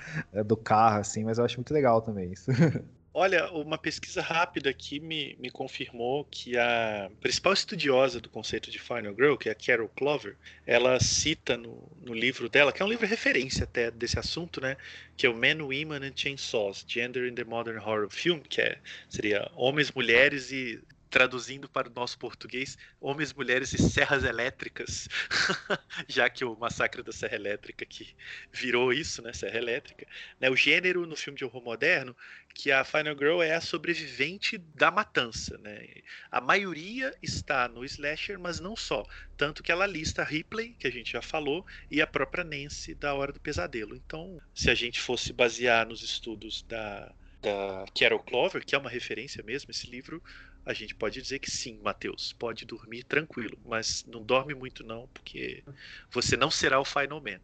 [0.45, 1.23] do carro, assim.
[1.23, 2.51] Mas eu acho muito legal também isso.
[3.21, 8.79] Olha, uma pesquisa rápida aqui me, me confirmou que a principal estudiosa do conceito de
[8.79, 12.85] Final Girl, que é a Carol Clover, ela cita no, no livro dela, que é
[12.85, 14.77] um livro referência até desse assunto, né?
[15.17, 18.77] Que é o Men, Women and Chainsaws, Gender in the Modern Horror Film, que é,
[19.09, 25.07] seria Homens, Mulheres e traduzindo para o nosso português, homens, mulheres e serras elétricas,
[26.07, 28.15] já que o massacre da Serra Elétrica que
[28.51, 30.05] virou isso, né, Serra Elétrica,
[30.39, 32.15] né, o gênero no filme de horror moderno,
[32.53, 35.87] que a Final Girl é a sobrevivente da matança, né?
[36.31, 39.05] A maioria está no slasher, mas não só,
[39.37, 43.13] tanto que ela lista Ripley, que a gente já falou, e a própria Nancy da
[43.13, 43.95] Hora do Pesadelo.
[43.95, 48.89] Então, se a gente fosse basear nos estudos da da Carol Clover, que é uma
[48.89, 50.21] referência mesmo, esse livro,
[50.65, 55.07] a gente pode dizer que sim, Matheus, pode dormir tranquilo, mas não dorme muito não,
[55.13, 55.63] porque
[56.11, 57.39] você não será o Final Man.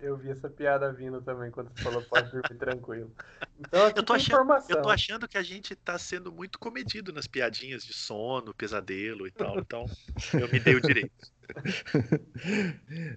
[0.00, 3.12] Eu vi essa piada vindo também quando você falou pode dormir tranquilo.
[3.58, 7.26] Então, eu, tô achando, eu tô achando que a gente tá sendo muito comedido nas
[7.26, 9.58] piadinhas de sono, pesadelo e tal.
[9.58, 9.86] Então,
[10.34, 11.10] eu me dei o direito.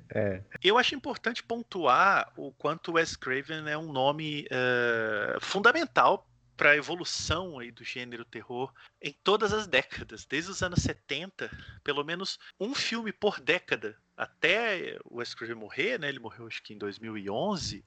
[0.10, 0.42] É.
[0.64, 6.26] Eu acho importante pontuar o quanto Wes Craven é um nome uh, fundamental
[6.56, 8.72] para a evolução aí do gênero terror
[9.02, 11.50] em todas as décadas, desde os anos 70,
[11.84, 16.10] pelo menos um filme por década, até o Wes Craven morrer, né?
[16.10, 17.84] Ele morreu acho que em 2011,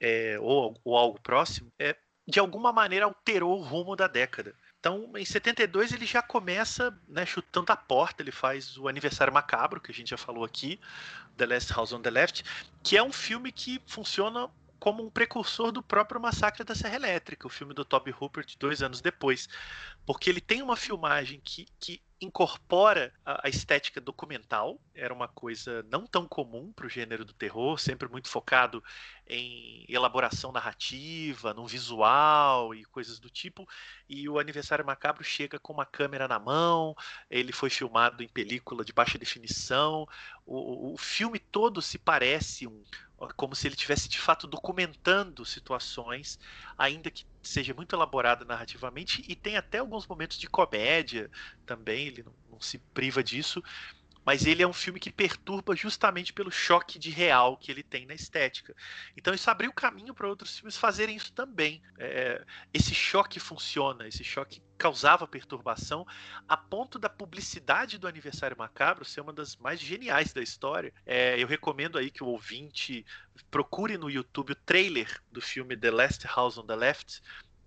[0.00, 4.54] é, ou, ou algo próximo, é, de alguma maneira alterou o rumo da década.
[4.78, 9.80] Então, em 72 ele já começa né, chutando a porta, ele faz o Aniversário Macabro,
[9.80, 10.78] que a gente já falou aqui,
[11.36, 12.44] The Last House on the Left,
[12.82, 14.48] que é um filme que funciona
[14.78, 18.14] como um precursor do próprio Massacre da Serra Elétrica, o filme do Toby
[18.46, 19.48] de dois anos depois.
[20.06, 25.84] Porque ele tem uma filmagem que, que incorpora a, a, estética documental, era uma coisa
[25.88, 28.82] não tão comum para o gênero do terror, sempre muito focado
[29.26, 33.68] em elaboração narrativa, no visual e coisas do tipo.
[34.08, 36.96] E o Aniversário Macabro chega com uma câmera na mão,
[37.30, 40.06] ele foi filmado em película de baixa definição,
[40.44, 42.82] o, o filme todo se parece um,
[43.36, 46.38] como se ele tivesse de fato documentando situações,
[46.76, 51.30] ainda que seja muito elaborada narrativamente e tem até alguns momentos de comédia
[51.66, 53.62] também, ele não, não se priva disso,
[54.24, 58.04] mas ele é um filme que perturba justamente pelo choque de real que ele tem
[58.04, 58.74] na estética.
[59.16, 61.82] Então isso abriu caminho para outros filmes fazerem isso também.
[61.98, 66.06] É, esse choque funciona, esse choque causava perturbação,
[66.48, 70.92] a ponto da publicidade do Aniversário Macabro ser uma das mais geniais da história.
[71.04, 73.04] É, eu recomendo aí que o ouvinte
[73.50, 77.20] procure no YouTube o trailer do filme The Last House on the Left,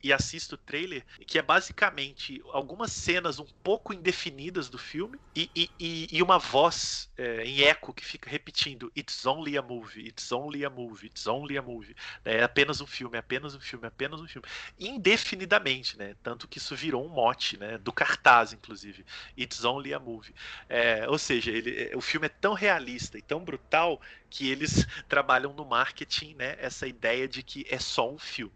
[0.04, 5.50] e assista o trailer, que é basicamente algumas cenas um pouco indefinidas do filme e,
[5.80, 10.32] e, e uma voz é, em eco que fica repetindo It's only a movie, it's
[10.32, 11.96] only a movie, it's only a movie.
[12.26, 14.48] É apenas um filme, é apenas um filme, é apenas um filme.
[14.78, 16.16] Indefinidamente, né?
[16.22, 17.78] Tanto que isso virou um mote, né?
[17.78, 19.06] Do cartaz, inclusive.
[19.38, 20.34] It's only a movie.
[20.70, 24.86] É, ou seja, ele, é, o filme é tão realista e tão brutal que eles
[25.08, 26.56] trabalham no marketing, né?
[26.60, 28.54] Essa ideia de que é só um filme.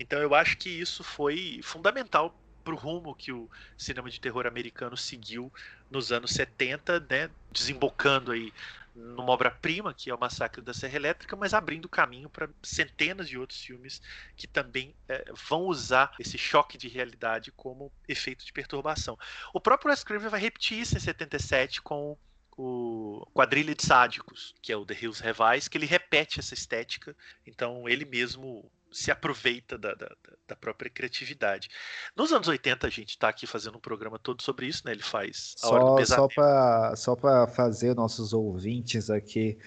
[0.00, 2.34] Então eu acho que isso foi fundamental
[2.64, 5.52] para o rumo que o cinema de terror americano seguiu
[5.90, 8.50] nos anos 70, né, desembocando aí
[8.94, 13.38] numa obra-prima, que é o Massacre da Serra Elétrica, mas abrindo caminho para centenas de
[13.38, 14.00] outros filmes
[14.36, 19.18] que também é, vão usar esse choque de realidade como efeito de perturbação.
[19.52, 22.16] O próprio Wes Craven vai repetir isso em 77 com
[22.56, 27.14] o Quadrilha de Sádicos, que é o The Hills Revise, que ele repete essa estética,
[27.46, 30.10] então ele mesmo se aproveita da, da,
[30.48, 31.68] da, própria criatividade.
[32.16, 34.92] Nos anos 80, a gente está aqui fazendo um programa todo sobre isso, né?
[34.92, 37.16] Ele faz a só, Só para só
[37.46, 39.58] fazer nossos ouvintes aqui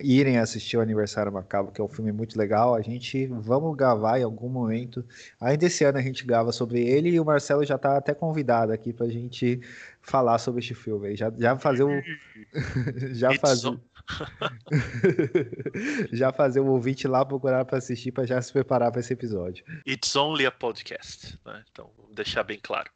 [0.00, 2.74] irem assistir o Aniversário Macabro, que é um filme muito legal.
[2.74, 5.04] A gente vamos gravar em algum momento.
[5.40, 8.72] Ainda esse ano a gente grava sobre ele e o Marcelo já está até convidado
[8.72, 9.60] aqui para a gente
[10.00, 11.14] falar sobre este filme.
[11.16, 11.90] Já, já fazer o.
[13.14, 13.78] já fazer.
[16.12, 19.64] já fazer o ouvinte lá procurar para assistir para já se preparar para esse episódio.
[19.86, 21.64] It's only a podcast, né?
[21.70, 22.90] então vamos deixar bem claro.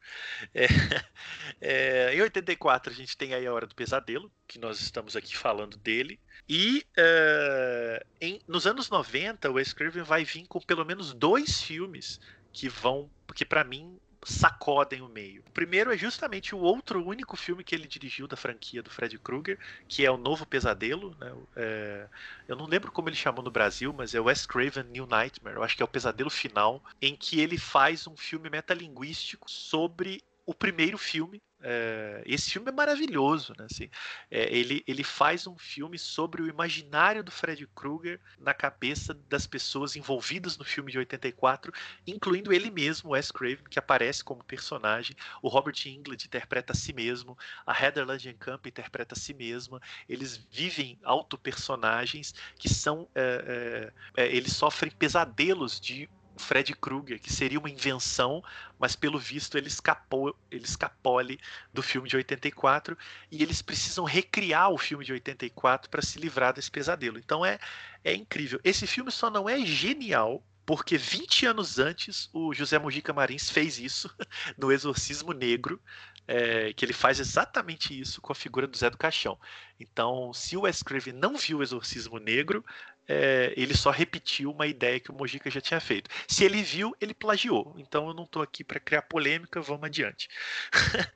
[0.55, 0.67] É,
[1.61, 5.37] é, em 84 a gente tem aí a Hora do Pesadelo, que nós estamos aqui
[5.37, 6.19] falando dele,
[6.49, 11.61] e é, em, nos anos 90 o Wes Craven vai vir com pelo menos dois
[11.61, 12.21] filmes
[12.53, 15.43] que vão, porque para mim sacodem o meio.
[15.47, 19.17] O primeiro é justamente o outro único filme que ele dirigiu da franquia do Fred
[19.19, 21.17] Krueger, que é o Novo Pesadelo.
[21.21, 21.33] Né?
[21.55, 22.09] É,
[22.49, 25.57] eu não lembro como ele chamou no Brasil, mas é Wes Craven New Nightmare.
[25.57, 30.21] Eu acho que é o Pesadelo Final, em que ele faz um filme metalinguístico sobre
[30.45, 33.67] o primeiro filme é, esse filme é maravilhoso, né?
[33.71, 33.89] Assim,
[34.31, 39.47] é, ele, ele faz um filme sobre o imaginário do Fred Krueger na cabeça das
[39.47, 41.73] pessoas envolvidas no filme de 84,
[42.07, 45.17] incluindo ele mesmo, Wes Craven, que aparece como personagem.
[45.43, 47.37] O Robert Englund interpreta a si mesmo,
[47.67, 49.81] a Heather Langenkamp interpreta a si mesma.
[50.09, 53.09] Eles vivem auto-personagens que são.
[53.15, 58.43] É, é, é eles sofrem pesadelos de Fred Krueger, que seria uma invenção,
[58.79, 61.41] mas pelo visto ele escapou, ele escapole
[61.73, 62.97] do filme de 84
[63.31, 67.19] e eles precisam recriar o filme de 84 para se livrar desse pesadelo.
[67.19, 67.59] Então é,
[68.05, 68.61] é incrível.
[68.63, 73.79] Esse filme só não é genial porque 20 anos antes o José Mujica Marins fez
[73.79, 74.13] isso
[74.59, 75.81] no Exorcismo Negro,
[76.27, 79.39] é, que ele faz exatamente isso com a figura do Zé do Caixão.
[79.79, 82.65] Então, se o Wes Craven não viu o Exorcismo Negro,
[83.09, 86.11] é, ele só repetiu uma ideia que o Mojica já tinha feito.
[86.27, 87.75] Se ele viu, ele plagiou.
[87.79, 90.29] Então eu não estou aqui para criar polêmica, vamos adiante.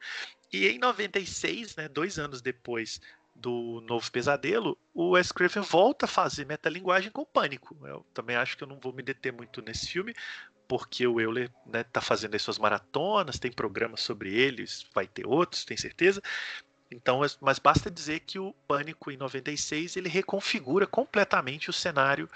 [0.53, 3.01] e em 96, né, dois anos depois
[3.35, 7.77] do Novo Pesadelo, o Wes Craven volta a fazer metalinguagem com Pânico.
[7.87, 10.15] Eu também acho que eu não vou me deter muito nesse filme,
[10.69, 15.27] porque o Euler está né, fazendo as suas maratonas, tem programas sobre eles, vai ter
[15.27, 16.23] outros, tem certeza.
[16.91, 22.29] Então, mas basta dizer que o Pânico em 96 ele reconfigura completamente o cenário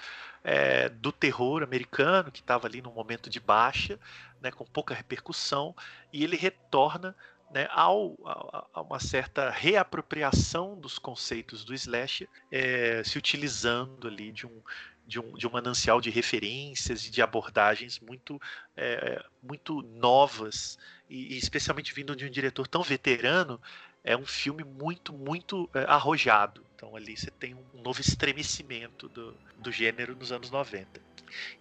[0.43, 3.99] é, do terror americano que estava ali num momento de baixa,
[4.39, 5.75] né, com pouca repercussão,
[6.13, 7.15] e ele retorna
[7.51, 14.31] né, ao, a, a, uma certa reapropriação dos conceitos do slasher, é, se utilizando ali
[14.31, 14.61] de um,
[15.05, 18.41] de um, de um manancial de referências e de abordagens muito,
[18.75, 20.77] é, muito novas,
[21.09, 23.59] e, e, especialmente vindo de um diretor tão veterano,
[24.05, 26.63] é um filme muito, muito é, arrojado.
[26.75, 31.03] Então ali você tem um novo estremecimento do, do gênero nos anos 90.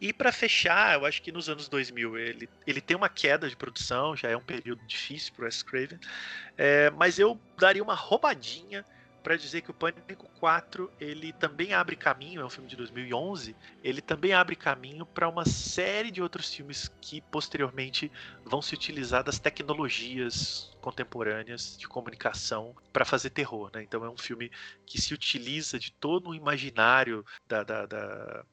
[0.00, 3.56] E para fechar, eu acho que nos anos 2000 ele, ele tem uma queda de
[3.56, 5.98] produção, já é um período difícil para o Wes Craven,
[6.56, 8.84] é, mas eu daria uma roubadinha
[9.24, 13.56] para dizer que o Pânico 4 ele também abre caminho, é um filme de 2011,
[13.82, 18.12] ele também abre caminho para uma série de outros filmes que posteriormente
[18.44, 23.70] vão se utilizar das tecnologias contemporâneas de comunicação para fazer terror.
[23.72, 23.82] Né?
[23.82, 24.50] Então é um filme
[24.84, 28.44] que se utiliza de todo o imaginário da, da, da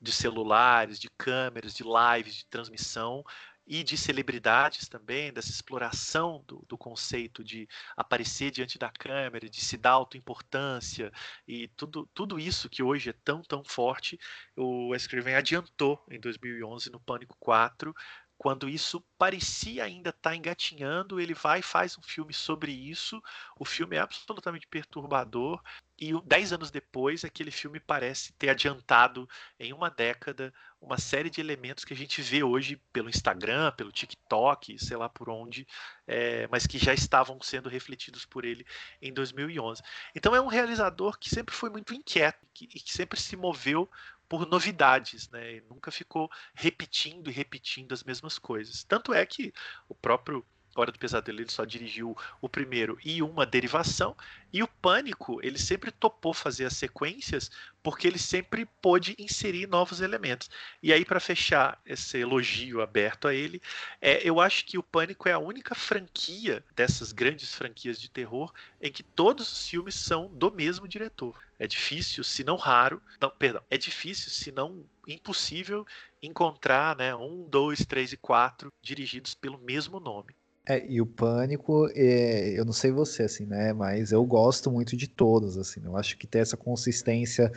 [0.00, 3.24] de celulares, de câmeras, de lives, de transmissão
[3.66, 9.60] e de celebridades também, dessa exploração do, do, conceito de aparecer diante da câmera, de
[9.60, 11.10] se dar autoimportância
[11.48, 14.18] e tudo, tudo isso que hoje é tão, tão forte,
[14.56, 17.94] o Wes adiantou em 2011 no Pânico 4,
[18.36, 23.22] quando isso parecia ainda estar tá engatinhando, ele vai e faz um filme sobre isso.
[23.58, 25.62] O filme é absolutamente perturbador.
[25.98, 29.28] E dez anos depois, aquele filme parece ter adiantado
[29.58, 30.52] em uma década
[30.84, 35.08] uma série de elementos que a gente vê hoje pelo Instagram, pelo TikTok, sei lá
[35.08, 35.66] por onde,
[36.06, 38.66] é, mas que já estavam sendo refletidos por ele
[39.00, 39.82] em 2011.
[40.14, 43.90] Então é um realizador que sempre foi muito inquieto e que, que sempre se moveu
[44.36, 45.56] por novidades, né?
[45.56, 48.82] E nunca ficou repetindo e repetindo as mesmas coisas.
[48.82, 49.52] Tanto é que
[49.88, 50.44] o próprio
[50.80, 54.16] Hora do Pesadelo ele só dirigiu o primeiro e uma derivação.
[54.52, 57.50] E o Pânico, ele sempre topou fazer as sequências
[57.82, 60.48] porque ele sempre pôde inserir novos elementos.
[60.82, 63.60] E aí, para fechar esse elogio aberto a ele,
[64.00, 68.52] é, eu acho que o Pânico é a única franquia dessas grandes franquias de terror
[68.80, 71.38] em que todos os filmes são do mesmo diretor.
[71.58, 75.86] É difícil, se não raro, não, perdão, é difícil, se não impossível,
[76.22, 80.34] encontrar né, um, dois, três e quatro dirigidos pelo mesmo nome.
[80.66, 83.74] É, e o Pânico, é, eu não sei você, assim, né?
[83.74, 85.82] Mas eu gosto muito de todos, assim.
[85.84, 87.52] Eu acho que ter essa consistência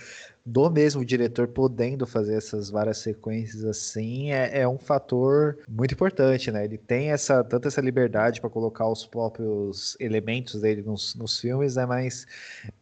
[0.45, 6.49] do mesmo diretor podendo fazer essas várias sequências assim é, é um fator muito importante,
[6.51, 6.63] né?
[6.63, 11.75] Ele tem essa tanta essa liberdade para colocar os próprios elementos dele nos, nos filmes,
[11.75, 11.85] né?
[11.85, 12.25] Mas,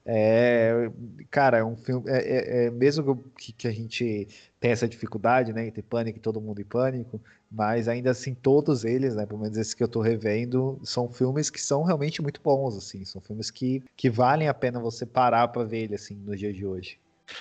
[0.05, 0.91] é,
[1.31, 2.09] cara, é um filme...
[2.09, 4.27] É, é, é mesmo que, que a gente
[4.65, 5.67] tem essa dificuldade, né?
[5.67, 9.55] Entre Pânico e Todo Mundo em Pânico mas ainda assim, todos eles, né, pelo menos
[9.55, 13.05] esses que eu tô revendo, são filmes que são realmente muito bons, assim.
[13.05, 16.51] São filmes que, que valem a pena você parar para ver ele, assim, no dia
[16.51, 16.99] de hoje.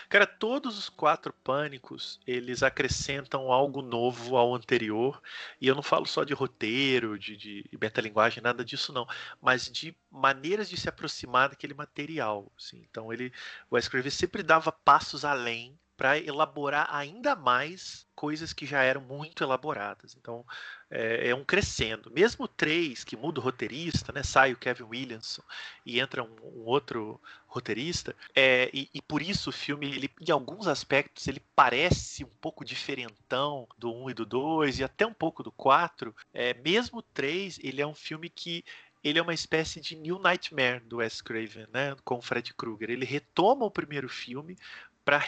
[0.09, 5.21] Cara, todos os quatro pânicos, eles acrescentam algo novo ao anterior.
[5.61, 9.07] E eu não falo só de roteiro, de, de metalinguagem, nada disso não.
[9.43, 12.53] Mas de maneiras de se aproximar daquele material.
[12.57, 12.87] Assim.
[12.89, 13.33] Então ele,
[13.69, 19.43] o Escrever sempre dava passos além para elaborar ainda mais coisas que já eram muito
[19.45, 20.17] elaboradas.
[20.19, 20.45] Então
[20.91, 22.11] é, é um crescendo.
[22.11, 24.23] Mesmo três que muda o roteirista, né?
[24.23, 25.43] Sai o Kevin Williamson
[25.85, 28.15] e entra um, um outro roteirista.
[28.35, 32.65] É, e, e, por isso o filme, ele, em alguns aspectos, ele parece um pouco
[32.65, 36.15] diferentão do 1 um e do 2 e até um pouco do 4.
[36.33, 38.65] É, mesmo o 3, ele é um filme que
[39.03, 42.89] ele é uma espécie de New Nightmare do Wes Craven, né, com o Fred Krueger.
[42.89, 44.57] Ele retoma o primeiro filme
[45.05, 45.19] para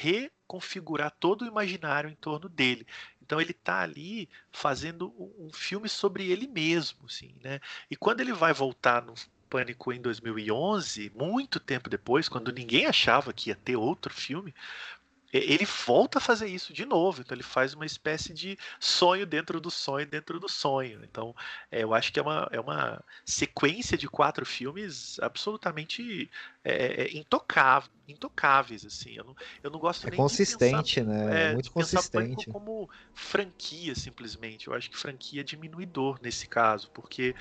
[0.47, 2.87] reconfigurar todo o imaginário em torno dele.
[3.21, 7.61] Então ele está ali fazendo um filme sobre ele mesmo, assim, né?
[7.91, 9.15] E quando ele vai voltar no
[9.51, 14.55] Pânico em 2011, muito tempo depois, quando ninguém achava que ia ter outro filme,
[15.33, 17.21] ele volta a fazer isso de novo.
[17.21, 21.01] Então ele faz uma espécie de sonho dentro do sonho dentro do sonho.
[21.05, 21.35] Então
[21.71, 26.31] é, eu acho que é uma, é uma sequência de quatro filmes absolutamente
[26.65, 28.85] é, é intocável, intocáveis.
[28.85, 29.15] Assim.
[29.17, 31.51] Eu, não, eu não gosto é nem consistente, de pensar, né?
[31.51, 32.51] É, muito consistente.
[32.51, 34.69] como franquia simplesmente.
[34.69, 37.35] Eu acho que franquia é diminuidor nesse caso, porque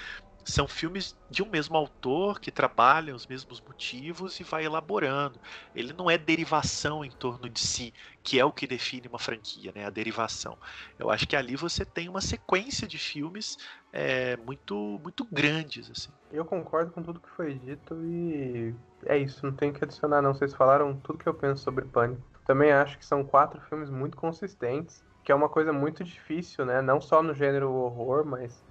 [0.46, 5.40] são filmes de um mesmo autor que trabalham os mesmos motivos e vai elaborando.
[5.74, 7.92] Ele não é derivação em torno de si,
[8.24, 9.86] que é o que define uma franquia, né?
[9.86, 10.56] A derivação.
[11.00, 13.58] Eu acho que ali você tem uma sequência de filmes
[13.92, 16.12] é, muito, muito grandes, assim.
[16.32, 18.76] Eu concordo com tudo que foi dito e
[19.08, 19.46] é isso.
[19.46, 20.34] Não tenho que adicionar, não.
[20.34, 22.22] Vocês falaram tudo que eu penso sobre Pânico.
[22.46, 26.82] Também acho que são quatro filmes muito consistentes, que é uma coisa muito difícil, né?
[26.82, 28.64] Não só no gênero horror, mas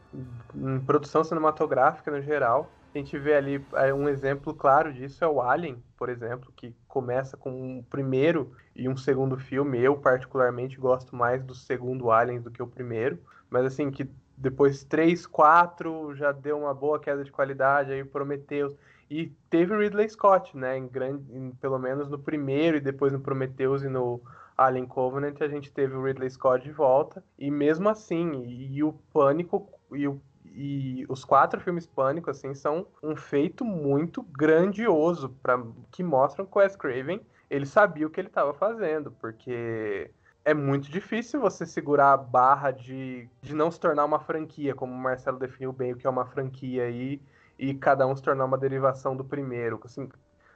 [0.55, 2.71] em produção cinematográfica no geral.
[2.95, 6.75] A gente vê ali é, um exemplo claro disso é o Alien, por exemplo, que
[6.87, 9.81] começa com um primeiro e um segundo filme.
[9.81, 13.19] Eu particularmente gosto mais do segundo Alien do que o primeiro,
[13.51, 18.75] mas assim que depois 3, 4 já deu uma boa queda de qualidade, aí Prometheus.
[19.11, 20.79] E teve Ridley Scott, né?
[20.79, 24.21] Em grande, em, pelo menos no primeiro e depois no Prometheus e no
[24.57, 27.23] Alien Covenant a gente teve o Ridley Scott de volta.
[27.39, 32.55] E mesmo assim, e, e o Pânico e, o, e os quatro filmes Pânico assim
[32.55, 38.11] são um feito muito grandioso para que mostram que o Wes Craven ele sabia o
[38.11, 40.11] que ele estava fazendo, porque
[40.45, 44.93] é muito difícil você segurar a barra de, de não se tornar uma franquia, como
[44.93, 47.21] o Marcelo definiu bem o que é uma franquia aí,
[47.59, 49.81] e cada um se tornar uma derivação do primeiro.
[49.85, 50.09] Assim,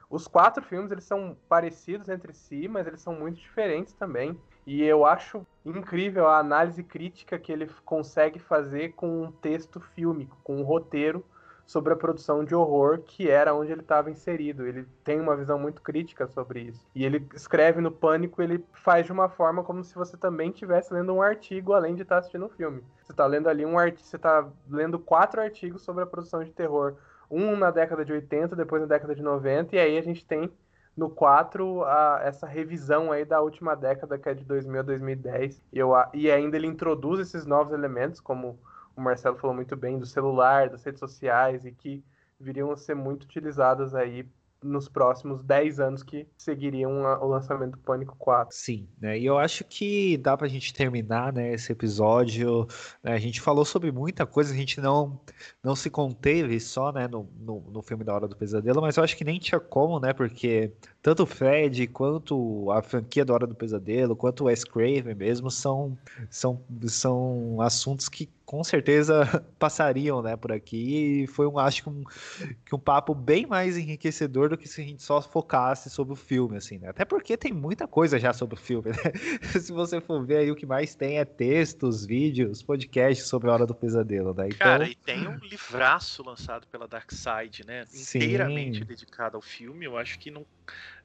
[0.09, 4.39] os quatro filmes eles são parecidos entre si, mas eles são muito diferentes também.
[4.65, 10.37] E eu acho incrível a análise crítica que ele consegue fazer com um texto fílmico,
[10.43, 11.23] com um roteiro
[11.69, 14.65] sobre a produção de horror, que era onde ele estava inserido.
[14.65, 16.83] Ele tem uma visão muito crítica sobre isso.
[16.95, 20.91] E ele escreve no Pânico, ele faz de uma forma como se você também estivesse
[20.91, 22.83] lendo um artigo além de estar assistindo um filme.
[23.03, 26.51] Você está lendo ali um artigo, você está lendo quatro artigos sobre a produção de
[26.51, 26.95] terror.
[27.29, 30.51] Um na década de 80, depois na década de 90, e aí a gente tem
[30.95, 35.61] no 4 a, essa revisão aí da última década, que é de 2000 a 2010.
[35.71, 38.59] E, eu, e ainda ele introduz esses novos elementos, como
[38.95, 42.03] o Marcelo falou muito bem, do celular, das redes sociais e que
[42.39, 44.27] viriam a ser muito utilizadas aí
[44.63, 48.55] nos próximos 10 anos que seguiriam o lançamento do Pânico 4.
[48.55, 49.17] Sim, né?
[49.17, 52.67] E eu acho que dá pra gente terminar, né, esse episódio.
[53.03, 55.19] Né, a gente falou sobre muita coisa, a gente não
[55.63, 59.03] não se conteve só, né, no, no, no, filme da Hora do Pesadelo, mas eu
[59.03, 63.47] acho que nem tinha como, né, porque tanto o Fred quanto a franquia da Hora
[63.47, 65.97] do Pesadelo, quanto o Wes Craven mesmo são
[66.29, 71.21] são são assuntos que com certeza passariam, né, por aqui.
[71.21, 72.03] E foi um, acho que um,
[72.65, 76.15] que um papo bem mais enriquecedor do que se a gente só focasse sobre o
[76.15, 76.89] filme, assim, né?
[76.89, 79.13] Até porque tem muita coisa já sobre o filme, né?
[79.43, 83.53] se você for ver aí, o que mais tem é textos, vídeos, podcasts sobre a
[83.53, 84.47] Hora do Pesadelo, né?
[84.47, 84.57] Então...
[84.57, 87.85] Cara, e tem um livraço lançado pela Dark Side, né?
[87.93, 88.85] Inteiramente Sim.
[88.85, 89.85] dedicado ao filme.
[89.85, 90.43] Eu acho que não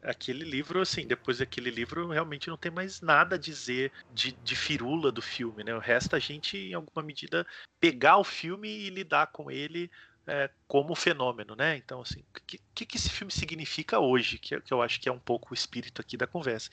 [0.05, 4.55] aquele livro, assim, depois daquele livro, realmente não tem mais nada a dizer de, de
[4.55, 5.75] firula do filme, né?
[5.75, 7.47] O resto a gente, em alguma medida,
[7.81, 9.91] pegar o filme e lidar com ele
[10.27, 11.77] é, como fenômeno, né?
[11.77, 12.41] Então, assim, o
[12.75, 14.39] que, que, esse filme significa hoje?
[14.39, 16.71] Que, que, eu acho que é um pouco o espírito aqui da conversa.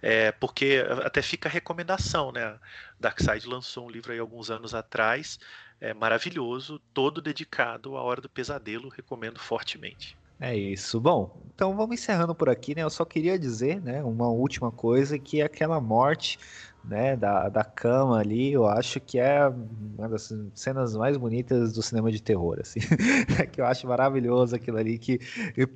[0.00, 2.58] É, porque até fica a recomendação, né?
[2.98, 5.38] Darkseid lançou um livro aí alguns anos atrás,
[5.80, 10.16] é, maravilhoso, todo dedicado à Hora do Pesadelo, recomendo fortemente.
[10.40, 11.00] É isso.
[11.00, 12.82] Bom, então vamos encerrando por aqui, né?
[12.82, 16.36] Eu só queria dizer, né, uma última coisa, que aquela morte,
[16.84, 19.48] né, da, da cama ali, eu acho que é
[19.96, 22.80] uma das cenas mais bonitas do cinema de terror, assim.
[23.52, 25.20] que eu acho maravilhoso aquilo ali, que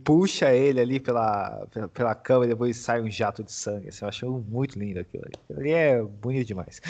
[0.04, 4.04] puxa ele ali pela, pela, pela, cama e depois sai um jato de sangue, assim.
[4.04, 5.34] Eu acho muito lindo aquilo ali.
[5.44, 6.80] Aquilo ali é bonito demais.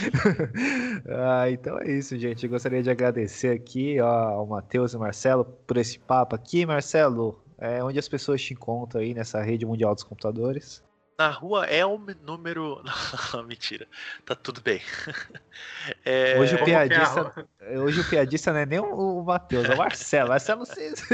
[1.06, 2.44] ah, então é isso, gente.
[2.44, 6.64] Eu gostaria de agradecer aqui ó, ao Matheus e Marcelo por esse papo aqui.
[6.64, 10.82] Marcelo, é, onde as pessoas te encontram aí nessa rede mundial dos computadores?
[11.18, 12.80] Na rua é o número.
[13.34, 13.88] Não, mentira.
[14.24, 14.80] Tá tudo bem.
[16.04, 16.38] É...
[16.38, 20.28] Hoje, o piadista, é hoje o piadista não é nem o, Matheus, é o Marcelo.
[20.28, 21.04] Marcelo, vocês.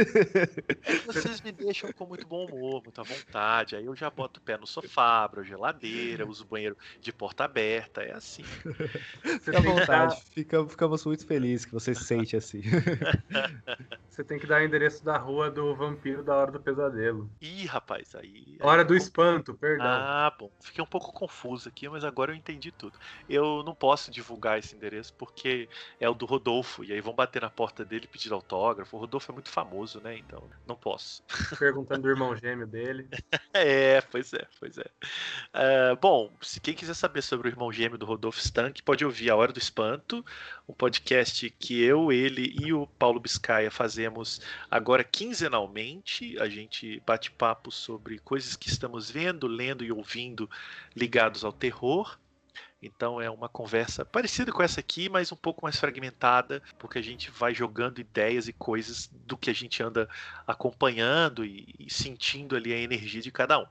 [1.07, 3.75] vocês me deixam com muito bom humor, muita vontade.
[3.75, 7.11] Aí eu já boto o pé no sofá, abro a geladeira, uso o banheiro de
[7.11, 8.03] porta aberta.
[8.03, 8.43] É assim.
[8.43, 10.23] Fica à vontade.
[10.31, 12.61] Fica, ficamos muito felizes que você se sente assim.
[14.15, 17.29] Você tem que dar o endereço da rua do vampiro da Hora do Pesadelo.
[17.41, 18.57] Ih, rapaz, aí.
[18.61, 19.85] Hora do espanto, perdão.
[19.85, 19.94] Ah,
[20.39, 20.51] bom.
[20.61, 22.99] Fiquei um pouco confuso aqui, mas agora eu entendi tudo.
[23.29, 25.69] Eu não posso divulgar esse endereço porque
[26.01, 26.85] é o do Rodolfo.
[26.85, 28.97] E aí vão bater na porta dele pedir autógrafo.
[28.97, 30.17] O Rodolfo é muito famoso, né?
[30.17, 31.23] Então não posso.
[31.59, 33.09] Perguntando do irmão gêmeo dele.
[33.53, 34.85] é, pois é, pois é.
[34.85, 39.31] Uh, bom, se quem quiser saber sobre o irmão gêmeo do Rodolfo Stank, pode ouvir
[39.31, 40.25] A Hora do Espanto,
[40.69, 44.41] um podcast que eu, ele e o Paulo Biscaia fazemos
[44.71, 46.39] agora quinzenalmente.
[46.39, 50.49] A gente bate papo sobre coisas que estamos vendo, lendo e ouvindo
[50.97, 52.19] ligados ao terror.
[52.83, 57.03] Então é uma conversa parecida com essa aqui, mas um pouco mais fragmentada, porque a
[57.03, 60.09] gente vai jogando ideias e coisas do que a gente anda
[60.47, 63.67] acompanhando e, e sentindo ali a energia de cada um.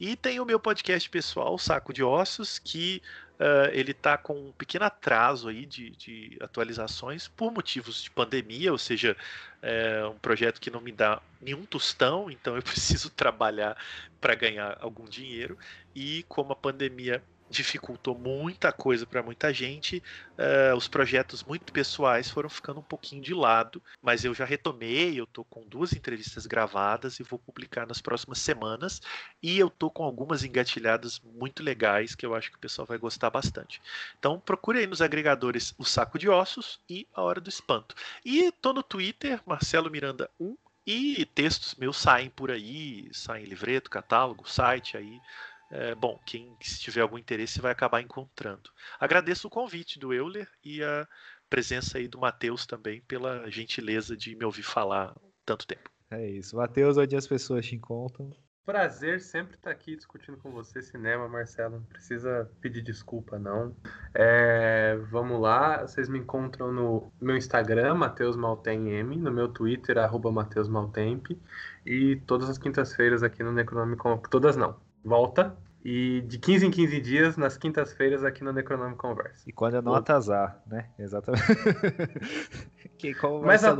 [0.00, 3.02] E tem o meu podcast pessoal, Saco de Ossos, que
[3.38, 8.72] uh, ele está com um pequeno atraso aí de, de, atualizações por motivos de pandemia,
[8.72, 9.16] ou seja,
[9.62, 13.76] é um projeto que não me dá nenhum tostão, então eu preciso trabalhar
[14.20, 15.58] para ganhar algum dinheiro.
[15.94, 20.02] E como a pandemia dificultou muita coisa para muita gente.
[20.38, 25.18] Uh, os projetos muito pessoais foram ficando um pouquinho de lado, mas eu já retomei.
[25.18, 29.00] Eu tô com duas entrevistas gravadas e vou publicar nas próximas semanas.
[29.42, 32.98] E eu tô com algumas engatilhadas muito legais que eu acho que o pessoal vai
[32.98, 33.80] gostar bastante.
[34.18, 37.94] Então procure aí nos agregadores o Saco de Ossos e a Hora do Espanto.
[38.24, 40.56] E tô no Twitter, Marcelo Miranda 1.
[40.90, 45.20] E textos meus saem por aí, saem livreto, catálogo, site aí.
[45.70, 48.70] É, bom, quem tiver algum interesse vai acabar encontrando.
[48.98, 51.06] Agradeço o convite do Euler e a
[51.48, 55.14] presença aí do Matheus também pela gentileza de me ouvir falar
[55.44, 55.90] tanto tempo.
[56.10, 56.56] É isso.
[56.56, 58.30] Matheus, onde as pessoas te encontram?
[58.64, 61.76] Prazer sempre estar aqui discutindo com você cinema, Marcelo.
[61.76, 63.74] Não precisa pedir desculpa, não.
[64.12, 70.30] É, vamos lá, vocês me encontram no meu Instagram, Matheus M, no meu Twitter, arroba
[70.30, 71.30] Matheus Maltemp,
[71.86, 74.20] e todas as quintas-feiras aqui no Necronômico.
[74.28, 74.78] Todas não,
[75.08, 75.56] volta.
[75.84, 79.48] E de 15 em 15 dias, nas quintas-feiras, aqui no Necronômico Conversa.
[79.48, 80.86] E quando é nota azar, né?
[80.98, 81.44] Exatamente.
[82.98, 83.74] que, como Mas a...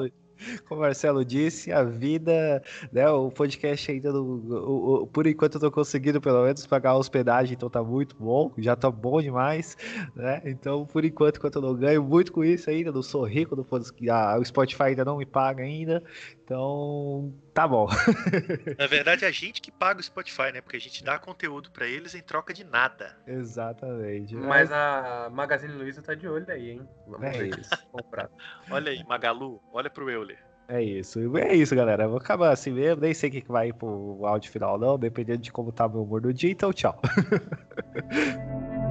[0.68, 2.62] Como o Marcelo disse, a vida,
[2.93, 3.09] né?
[3.11, 6.97] O podcast ainda não, o, o, por enquanto eu tô conseguindo pelo menos pagar a
[6.97, 9.76] hospedagem, então tá muito bom, já tá bom demais,
[10.14, 10.41] né?
[10.45, 13.66] Então, por enquanto, enquanto eu não ganho muito com isso ainda, não sou rico, não,
[14.14, 16.03] a, o Spotify ainda não me paga ainda,
[16.49, 17.86] então, tá bom.
[18.78, 20.62] Na verdade, é a gente que paga o Spotify, né?
[20.62, 23.14] Porque a gente dá conteúdo para eles em troca de nada.
[23.26, 24.34] Exatamente.
[24.34, 26.88] Mas a Magazine Luiza tá de olho aí, hein?
[27.07, 27.70] Vamos é ver isso.
[27.92, 28.30] Comprar.
[28.70, 30.38] olha aí, Magalu, olha pro Euler.
[30.68, 31.36] É isso.
[31.36, 32.05] É isso, galera.
[32.05, 33.03] Eu vou acabar assim mesmo.
[33.03, 36.03] Nem sei o que vai pro áudio final, não, dependendo de como tá o meu
[36.03, 36.51] humor do dia.
[36.51, 36.99] Então, tchau.